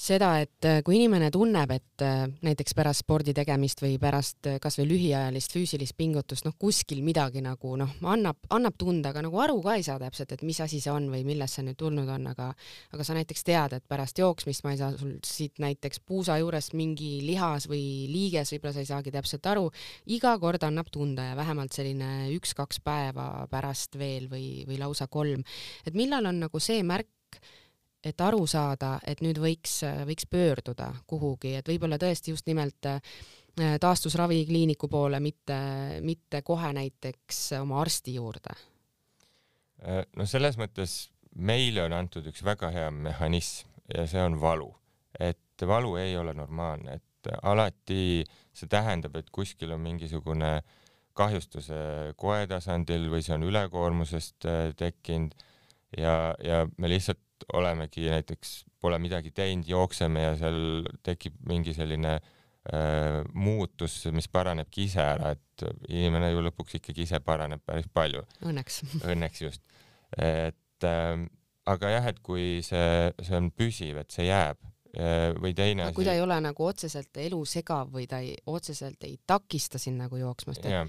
seda, 0.00 0.30
et 0.40 0.66
äh, 0.66 0.80
kui 0.84 0.96
inimene 0.96 1.28
tunneb, 1.32 1.72
et 1.74 2.04
äh, 2.04 2.22
näiteks 2.44 2.74
pärast 2.76 3.04
spordi 3.04 3.34
tegemist 3.36 3.82
või 3.82 3.98
pärast 4.00 4.48
äh, 4.48 4.58
kasvõi 4.62 4.86
lühiajalist 4.88 5.52
füüsilist 5.54 5.96
pingutust, 5.98 6.46
noh, 6.46 6.54
kuskil 6.60 7.02
midagi 7.04 7.42
nagu 7.44 7.74
noh, 7.80 7.92
annab, 8.08 8.40
annab 8.54 8.78
tunda, 8.80 9.12
aga 9.12 9.24
nagu 9.26 9.40
aru 9.44 9.58
ka 9.64 9.76
ei 9.76 9.84
saa 9.86 10.00
täpselt, 10.00 10.32
et 10.34 10.44
mis 10.46 10.60
asi 10.64 10.80
see 10.80 10.92
on 10.92 11.10
või 11.12 11.22
millest 11.28 11.58
see 11.58 11.66
nüüd 11.68 11.78
tulnud 11.80 12.08
on, 12.10 12.30
aga 12.32 12.50
aga 12.94 13.06
sa 13.06 13.16
näiteks 13.18 13.46
tead, 13.46 13.76
et 13.76 13.86
pärast 13.90 14.20
jooksmist 14.20 14.64
ma 14.64 14.74
ei 14.74 14.80
saa 14.80 14.94
sul 14.96 15.18
siit 15.26 15.60
näiteks 15.62 16.02
puusa 16.06 16.38
juurest 16.40 16.74
mingi 16.78 17.18
lihas 17.26 17.68
või 17.70 17.84
liiges, 18.10 18.54
võib-olla 18.54 18.76
sa 18.76 18.84
ei 18.84 18.90
saagi 18.90 19.14
täpselt 19.14 19.46
aru, 19.52 19.68
iga 20.16 20.36
kord 20.42 20.64
annab 20.66 20.90
tunda 20.92 21.30
ja 21.30 21.38
vähemalt 21.38 21.76
selline 21.76 22.30
üks-kaks 22.38 22.80
päeva 22.84 23.46
pärast 23.50 23.98
veel 24.00 24.30
või, 24.32 24.64
või 24.68 24.80
lausa 24.80 25.10
kolm. 25.10 25.44
et 25.84 25.96
millal 25.96 26.30
on 26.30 26.46
nagu 26.46 26.62
see 26.62 26.82
märk, 26.86 27.40
et 28.04 28.20
aru 28.24 28.46
saada, 28.48 28.98
et 29.06 29.20
nüüd 29.24 29.38
võiks, 29.40 29.80
võiks 30.08 30.26
pöörduda 30.30 30.90
kuhugi, 31.10 31.54
et 31.58 31.68
võib-olla 31.68 31.98
tõesti 32.00 32.32
just 32.34 32.48
nimelt 32.48 32.88
äh, 32.88 33.00
taastusravikliiniku 33.80 34.88
poole, 34.88 35.20
mitte, 35.20 35.60
mitte 36.04 36.42
kohe 36.46 36.72
näiteks 36.76 37.42
oma 37.60 37.80
arsti 37.82 38.16
juurde? 38.16 38.56
Äh, 39.84 40.04
no 40.16 40.26
selles 40.28 40.58
mõttes 40.60 41.10
meile 41.36 41.84
on 41.86 41.94
antud 41.96 42.26
üks 42.30 42.44
väga 42.44 42.72
hea 42.74 42.90
mehhanism 42.90 43.68
ja 43.94 44.06
see 44.10 44.22
on 44.22 44.40
valu, 44.40 44.70
et 45.18 45.66
valu 45.66 45.96
ei 46.00 46.16
ole 46.16 46.34
normaalne, 46.34 46.98
et 47.00 47.32
alati 47.42 48.24
see 48.56 48.68
tähendab, 48.70 49.16
et 49.20 49.28
kuskil 49.34 49.74
on 49.74 49.82
mingisugune 49.84 50.60
kahjustuse 51.16 51.80
koe 52.20 52.44
tasandil 52.48 53.08
või 53.12 53.24
see 53.24 53.34
on 53.36 53.44
ülekoormusest 53.48 54.46
äh, 54.48 54.60
tekkinud 54.78 55.34
ja, 55.98 56.32
ja 56.44 56.64
me 56.78 56.90
lihtsalt 56.90 57.20
olemegi 57.52 58.08
näiteks, 58.10 58.52
pole 58.80 58.98
midagi 59.02 59.32
teinud, 59.34 59.68
jookseme 59.68 60.22
ja 60.22 60.36
seal 60.40 60.86
tekib 61.06 61.36
mingi 61.48 61.74
selline 61.76 62.16
äh, 62.16 63.20
muutus, 63.34 64.02
mis 64.14 64.28
paranebki 64.32 64.86
ise 64.88 65.02
ära, 65.04 65.34
et 65.36 65.66
inimene 65.88 66.32
ju 66.32 66.44
lõpuks 66.48 66.78
ikkagi 66.80 67.06
ise 67.08 67.20
paraneb 67.24 67.62
päris 67.66 67.88
palju. 67.92 68.24
Õnneks. 68.46 68.82
Õnneks 69.12 69.44
just. 69.44 69.62
et 70.16 70.88
äh, 70.88 71.14
aga 71.70 71.94
jah, 71.94 72.10
et 72.10 72.20
kui 72.24 72.60
see, 72.66 73.10
see 73.22 73.38
on 73.38 73.50
püsiv, 73.54 74.00
et 74.02 74.14
see 74.14 74.26
jääb 74.28 74.58
äh, 74.96 75.30
või 75.38 75.54
teine 75.56 75.86
asi. 75.86 75.96
kui 75.98 76.08
ta 76.08 76.16
ei 76.16 76.24
ole 76.24 76.40
nagu 76.42 76.66
otseselt 76.66 77.20
elu 77.22 77.40
segav 77.48 77.92
või 77.94 78.08
ta 78.10 78.22
ei, 78.24 78.34
otseselt 78.50 79.04
ei 79.08 79.18
takista 79.26 79.80
sind 79.82 80.00
nagu 80.00 80.20
jooksmast. 80.20 80.66
jah, 80.66 80.88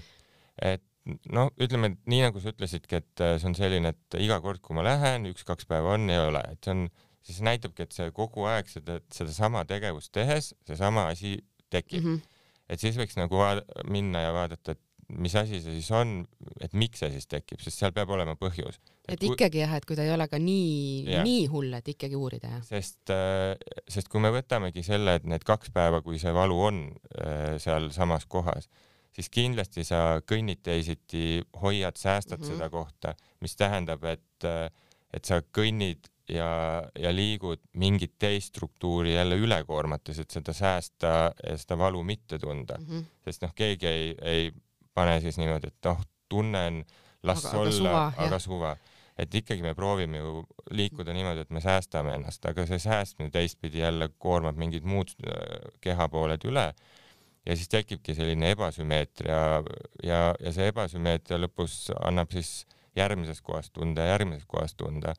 et 0.60 0.84
noh, 1.04 1.50
ütleme, 1.62 1.94
nii 2.10 2.20
nagu 2.26 2.42
sa 2.42 2.52
ütlesidki, 2.52 3.00
et 3.02 3.24
äh, 3.24 3.36
see 3.40 3.50
on 3.50 3.56
selline, 3.58 3.94
et 3.94 4.18
iga 4.22 4.38
kord, 4.44 4.62
kui 4.64 4.76
ma 4.78 4.84
lähen, 4.86 5.26
üks-kaks 5.32 5.66
päeva 5.70 5.96
on, 5.96 6.06
ei 6.12 6.20
ole, 6.22 6.42
et 6.54 6.62
see 6.62 6.76
on, 6.76 6.86
siis 7.26 7.42
näitabki, 7.46 7.86
et 7.86 7.96
see 7.96 8.12
kogu 8.14 8.46
aeg 8.50 8.70
seda, 8.70 8.98
sedasama 9.14 9.64
tegevust 9.68 10.12
tehes 10.14 10.52
seesama 10.66 11.06
asi 11.12 11.36
tekib 11.70 12.02
mm. 12.02 12.16
-hmm. 12.16 12.40
et 12.74 12.82
siis 12.82 12.98
võiks 12.98 13.14
nagu 13.18 13.38
minna 13.86 14.24
ja 14.26 14.32
vaadata, 14.34 14.74
et 14.74 14.82
mis 15.22 15.34
asi 15.36 15.60
see 15.60 15.76
siis 15.76 15.90
on, 15.94 16.22
et 16.62 16.72
miks 16.78 17.02
see 17.02 17.10
siis 17.12 17.28
tekib, 17.30 17.60
sest 17.62 17.78
seal 17.78 17.92
peab 17.94 18.10
olema 18.14 18.34
põhjus. 18.40 18.78
et, 19.08 19.18
kui... 19.18 19.34
ikkagi 19.34 19.62
jah, 19.62 19.74
et 19.76 19.86
kui 19.86 19.98
ta 19.98 20.06
ei 20.06 20.12
ole 20.14 20.26
ka 20.30 20.38
nii, 20.40 21.18
nii 21.26 21.46
hull, 21.52 21.72
et 21.78 21.88
ikkagi 21.94 22.18
uurida 22.18 22.54
jah. 22.56 22.64
sest, 22.66 23.02
äh, 23.14 23.54
sest 23.88 24.10
kui 24.12 24.22
me 24.22 24.32
võtamegi 24.34 24.84
selle, 24.86 25.18
et 25.20 25.28
need 25.28 25.44
kaks 25.46 25.70
päeva, 25.74 26.02
kui 26.02 26.18
see 26.22 26.32
valu 26.34 26.58
on 26.70 26.82
äh, 27.18 27.58
seal 27.62 27.90
samas 27.94 28.26
kohas 28.26 28.70
siis 29.12 29.28
kindlasti 29.32 29.84
sa 29.84 30.20
kõnnid 30.26 30.62
teisiti, 30.62 31.42
hoiad, 31.62 31.96
säästad 31.96 32.38
mm 32.38 32.44
-hmm. 32.44 32.54
seda 32.54 32.70
kohta, 32.70 33.14
mis 33.40 33.56
tähendab, 33.56 34.04
et, 34.04 34.48
et 35.12 35.24
sa 35.24 35.42
kõnnid 35.58 36.08
ja, 36.28 36.82
ja 36.98 37.12
liigud 37.14 37.60
mingit 37.72 38.14
teist 38.18 38.54
struktuuri 38.54 39.14
jälle 39.14 39.36
üle 39.36 39.64
koormates, 39.64 40.18
et 40.18 40.30
seda 40.30 40.52
säästa 40.52 41.32
ja 41.48 41.56
seda 41.58 41.78
valu 41.78 42.02
mitte 42.02 42.38
tunda 42.38 42.78
mm. 42.78 42.86
-hmm. 42.86 43.04
sest 43.24 43.42
noh, 43.42 43.54
keegi 43.54 43.86
ei, 43.86 44.14
ei 44.22 44.52
pane 44.94 45.20
siis 45.20 45.38
niimoodi, 45.38 45.66
et 45.66 45.84
noh, 45.84 46.00
tunnen, 46.28 46.84
las 47.22 47.44
aga, 47.46 47.58
olla, 47.58 48.12
aga 48.16 48.38
suva 48.38 48.76
et 49.18 49.34
ikkagi 49.34 49.62
me 49.62 49.74
proovime 49.74 50.18
ju 50.18 50.44
liikuda 50.70 51.12
niimoodi, 51.12 51.44
et 51.44 51.50
me 51.50 51.60
säästame 51.60 52.14
ennast, 52.14 52.46
aga 52.46 52.66
see 52.66 52.78
säästmine 52.78 53.30
teistpidi 53.30 53.78
jälle 53.78 54.08
koormab 54.18 54.56
mingid 54.56 54.84
muud 54.88 55.12
äh, 55.26 55.72
kehapooled 55.80 56.44
üle 56.48 56.72
ja 57.46 57.56
siis 57.56 57.70
tekibki 57.72 58.14
selline 58.14 58.52
ebasümmeetria 58.54 59.40
ja, 60.06 60.20
ja 60.38 60.54
see 60.54 60.70
ebasümmeetria 60.70 61.40
lõpus 61.42 61.90
annab 62.00 62.32
siis 62.34 62.62
järgmises 62.98 63.40
kohas 63.42 63.70
tunda, 63.72 64.06
järgmises 64.12 64.46
kohas 64.46 64.74
tunda. 64.78 65.14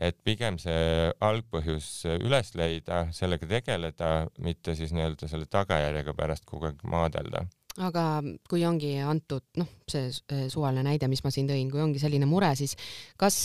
et 0.00 0.16
pigem 0.24 0.56
see 0.58 1.10
algpõhjus 1.20 2.06
üles 2.14 2.54
leida, 2.56 3.08
sellega 3.12 3.46
tegeleda, 3.46 4.10
mitte 4.38 4.74
siis 4.78 4.94
nii-öelda 4.96 5.28
selle 5.28 5.48
tagajärjega 5.50 6.14
pärast 6.16 6.46
kogu 6.48 6.70
aeg 6.70 6.84
maadelda 6.88 7.44
aga 7.78 8.04
kui 8.50 8.64
ongi 8.66 8.96
antud 9.04 9.44
noh, 9.60 9.68
see 9.90 10.10
suvaline 10.50 10.84
näide, 10.86 11.08
mis 11.08 11.22
ma 11.24 11.32
siin 11.34 11.48
tõin, 11.50 11.70
kui 11.70 11.82
ongi 11.82 12.02
selline 12.02 12.26
mure, 12.26 12.50
siis 12.58 12.76
kas, 13.20 13.36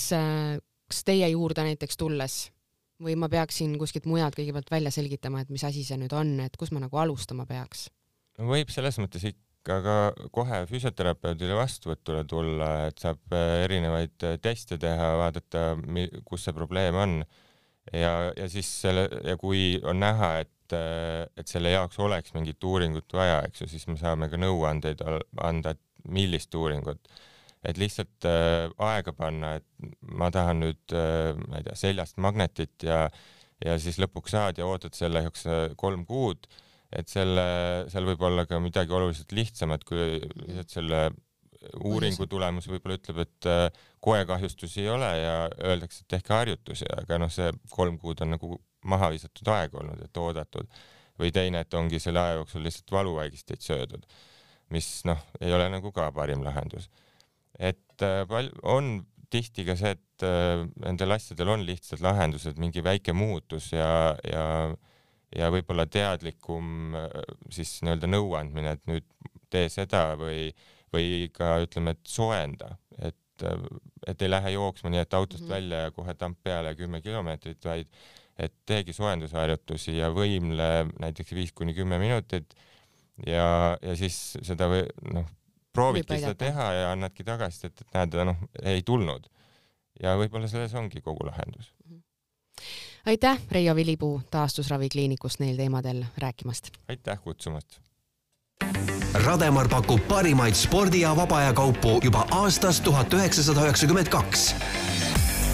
kas 0.90 1.04
teie 1.06 1.28
juurde 1.34 1.66
näiteks 1.68 2.00
tulles 2.00 2.40
või 3.04 3.18
ma 3.20 3.30
peaksin 3.30 3.76
kuskilt 3.80 4.08
mujalt 4.08 4.38
kõigepealt 4.38 4.72
välja 4.72 4.92
selgitama, 4.94 5.44
et 5.44 5.52
mis 5.52 5.64
asi 5.68 5.84
see 5.84 6.00
nüüd 6.00 6.16
on, 6.16 6.38
et 6.46 6.56
kus 6.58 6.72
ma 6.72 6.82
nagu 6.84 7.02
alustama 7.02 7.46
peaks? 7.50 7.90
Võib 8.40 8.72
selles 8.74 8.98
mõttes 9.00 9.26
ikka 9.30 9.80
ka 9.86 9.96
kohe 10.36 10.62
füsioterapeudile 10.70 11.56
vastuvõtule 11.58 12.24
tulla, 12.30 12.70
et 12.90 13.02
saab 13.02 13.34
äh, 13.34 13.64
erinevaid 13.66 14.26
äh, 14.28 14.38
teste 14.42 14.78
teha, 14.82 15.16
vaadata, 15.22 15.72
kus 16.28 16.46
see 16.46 16.54
probleem 16.54 16.98
on. 17.02 17.16
ja, 17.94 18.32
ja 18.36 18.50
siis 18.50 18.70
selle 18.82 19.08
ja 19.26 19.38
kui 19.38 19.80
on 19.84 20.00
näha, 20.02 20.32
et, 20.46 20.74
äh, 20.74 21.26
et 21.38 21.48
selle 21.48 21.74
jaoks 21.74 22.00
oleks 22.00 22.34
mingit 22.38 22.64
uuringut 22.64 23.14
vaja, 23.14 23.42
eks 23.48 23.64
ju, 23.64 23.70
siis 23.72 23.88
me 23.88 23.98
saame 23.98 24.30
ka 24.30 24.38
nõuandeid 24.42 25.02
anda, 25.42 25.74
et 25.74 25.82
millist 26.06 26.54
uuringut 26.56 27.10
et 27.66 27.80
lihtsalt 27.82 28.28
äh, 28.30 28.68
aega 28.78 29.14
panna, 29.18 29.56
et 29.58 29.96
ma 30.14 30.30
tahan 30.34 30.62
nüüd 30.62 30.94
äh,, 30.94 31.34
ma 31.48 31.62
ei 31.62 31.66
tea, 31.66 31.80
seljast 31.88 32.22
magnetit 32.22 32.86
ja 32.86 33.08
ja 33.64 33.78
siis 33.80 33.96
lõpuks 34.04 34.34
saad 34.36 34.60
ja 34.60 34.68
ootad 34.68 34.94
selle 34.94 35.22
jaoks 35.24 35.46
kolm 35.80 36.04
kuud 36.06 36.44
et 37.00 37.12
selle, 37.12 37.46
seal 37.92 38.08
võib 38.08 38.22
olla 38.28 38.46
ka 38.50 38.60
midagi 38.64 38.94
oluliselt 38.96 39.32
lihtsamat, 39.36 39.84
kui 39.88 40.20
lihtsalt 40.20 40.76
selle 40.78 41.06
uuringu 41.86 42.28
tulemus 42.30 42.68
võib-olla 42.70 42.98
ütleb, 43.00 43.22
et 43.24 43.48
äh, 43.50 43.86
koekahjustusi 44.04 44.84
ei 44.84 44.92
ole 44.94 45.10
ja 45.18 45.36
öeldakse, 45.66 46.04
et 46.04 46.16
tehke 46.18 46.36
harjutusi, 46.36 46.88
aga 46.94 47.20
noh, 47.22 47.32
see 47.34 47.50
kolm 47.74 47.98
kuud 48.02 48.22
on 48.26 48.36
nagu 48.36 48.60
maha 48.86 49.10
visatud 49.16 49.50
aeg 49.54 49.74
olnud, 49.80 50.04
et 50.06 50.22
oodatud. 50.22 50.84
või 51.16 51.30
teine, 51.32 51.62
et 51.64 51.74
ongi 51.74 51.96
selle 52.04 52.20
aja 52.20 52.34
jooksul 52.36 52.66
lihtsalt 52.66 52.92
valuvaigisteid 52.92 53.62
söödud, 53.64 54.02
mis 54.76 54.88
noh, 55.08 55.22
ei 55.40 55.54
ole 55.56 55.70
nagu 55.72 55.92
ka 55.96 56.10
parim 56.12 56.44
lahendus. 56.44 56.90
et 57.58 58.04
äh, 58.04 58.26
pal-, 58.28 58.52
on 58.64 59.06
tihti 59.32 59.66
ka 59.66 59.78
see, 59.80 59.96
et 59.96 60.26
äh, 60.28 60.66
nendel 60.84 61.16
asjadel 61.16 61.54
on 61.56 61.64
lihtsad 61.66 62.04
lahendused, 62.04 62.60
mingi 62.60 62.84
väike 62.84 63.16
muutus 63.16 63.72
ja, 63.74 64.16
ja 64.28 64.46
ja 65.36 65.50
võib-olla 65.54 65.86
teadlikum 65.90 66.96
äh, 66.98 67.10
siis 67.54 67.78
nii-öelda 67.86 68.10
nõuandmine, 68.10 68.76
et 68.76 68.84
nüüd 68.90 69.08
tee 69.54 69.70
seda 69.72 70.08
või, 70.20 70.50
või 70.94 71.30
ka 71.34 71.56
ütleme, 71.64 71.96
et 71.96 72.10
soojenda, 72.10 72.76
et, 73.00 73.46
äh, 73.46 73.66
et 74.08 74.22
ei 74.22 74.32
lähe 74.32 74.56
jooksma 74.56 74.92
nii, 74.94 75.04
et 75.06 75.18
autost 75.18 75.44
mm 75.44 75.48
-hmm. 75.48 75.56
välja 75.56 75.82
ja 75.88 75.96
kohe 75.96 76.14
tamp 76.14 76.40
peale 76.44 76.76
kümme 76.76 77.02
kilomeetrit, 77.02 77.66
vaid 77.66 77.90
et 78.38 78.54
teegi 78.68 78.94
soojendusharjutusi 78.94 79.98
ja 79.98 80.10
võimle 80.12 80.90
näiteks 81.00 81.32
viis 81.34 81.54
kuni 81.56 81.74
kümme 81.74 82.00
minutit 82.00 82.56
ja, 83.26 83.78
ja 83.82 83.96
siis 83.96 84.38
seda 84.44 84.68
või 84.68 84.84
noh, 85.14 85.30
proovidki 85.76 86.20
seda 86.20 86.36
teha 86.36 86.66
ja 86.74 86.92
annadki 86.92 87.24
tagasisidet, 87.24 87.82
et 87.82 87.96
näed, 87.96 88.18
noh, 88.28 88.44
ei 88.64 88.84
tulnud. 88.84 89.30
ja 90.02 90.18
võib-olla 90.20 90.48
selles 90.52 90.74
ongi 90.76 91.02
kogu 91.02 91.26
lahendus 91.26 91.72
mm. 91.86 91.96
-hmm 91.96 92.04
aitäh, 93.06 93.40
Reio 93.52 93.76
Vilipuu 93.76 94.22
taastusravikliinikust 94.32 95.40
neil 95.40 95.56
teemadel 95.56 96.04
rääkimast. 96.18 96.70
aitäh 96.88 97.22
kutsumast. 97.24 97.80
Rademar 99.14 99.70
pakub 99.70 100.08
parimaid 100.08 100.54
spordi 100.54 101.02
ja 101.02 101.16
vaba 101.16 101.38
aja 101.38 101.54
kaupu 101.54 102.00
juba 102.04 102.28
aastast 102.32 102.84
tuhat 102.84 103.14
üheksasada 103.14 103.62
üheksakümmend 103.62 104.10
kaks 104.10 104.56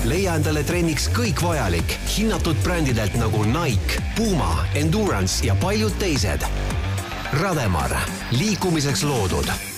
leia 0.05 0.35
endale 0.35 0.63
trenniks 0.63 1.09
kõik 1.13 1.43
vajalik 1.45 1.97
hinnatud 2.17 2.57
brändidelt 2.63 3.13
nagu 3.21 3.43
Nike, 3.45 4.01
Puma, 4.17 4.65
Endurance 4.75 5.45
ja 5.45 5.55
paljud 5.61 5.93
teised. 6.01 6.45
Rademar, 7.41 7.93
liikumiseks 8.31 9.03
loodud 9.03 9.70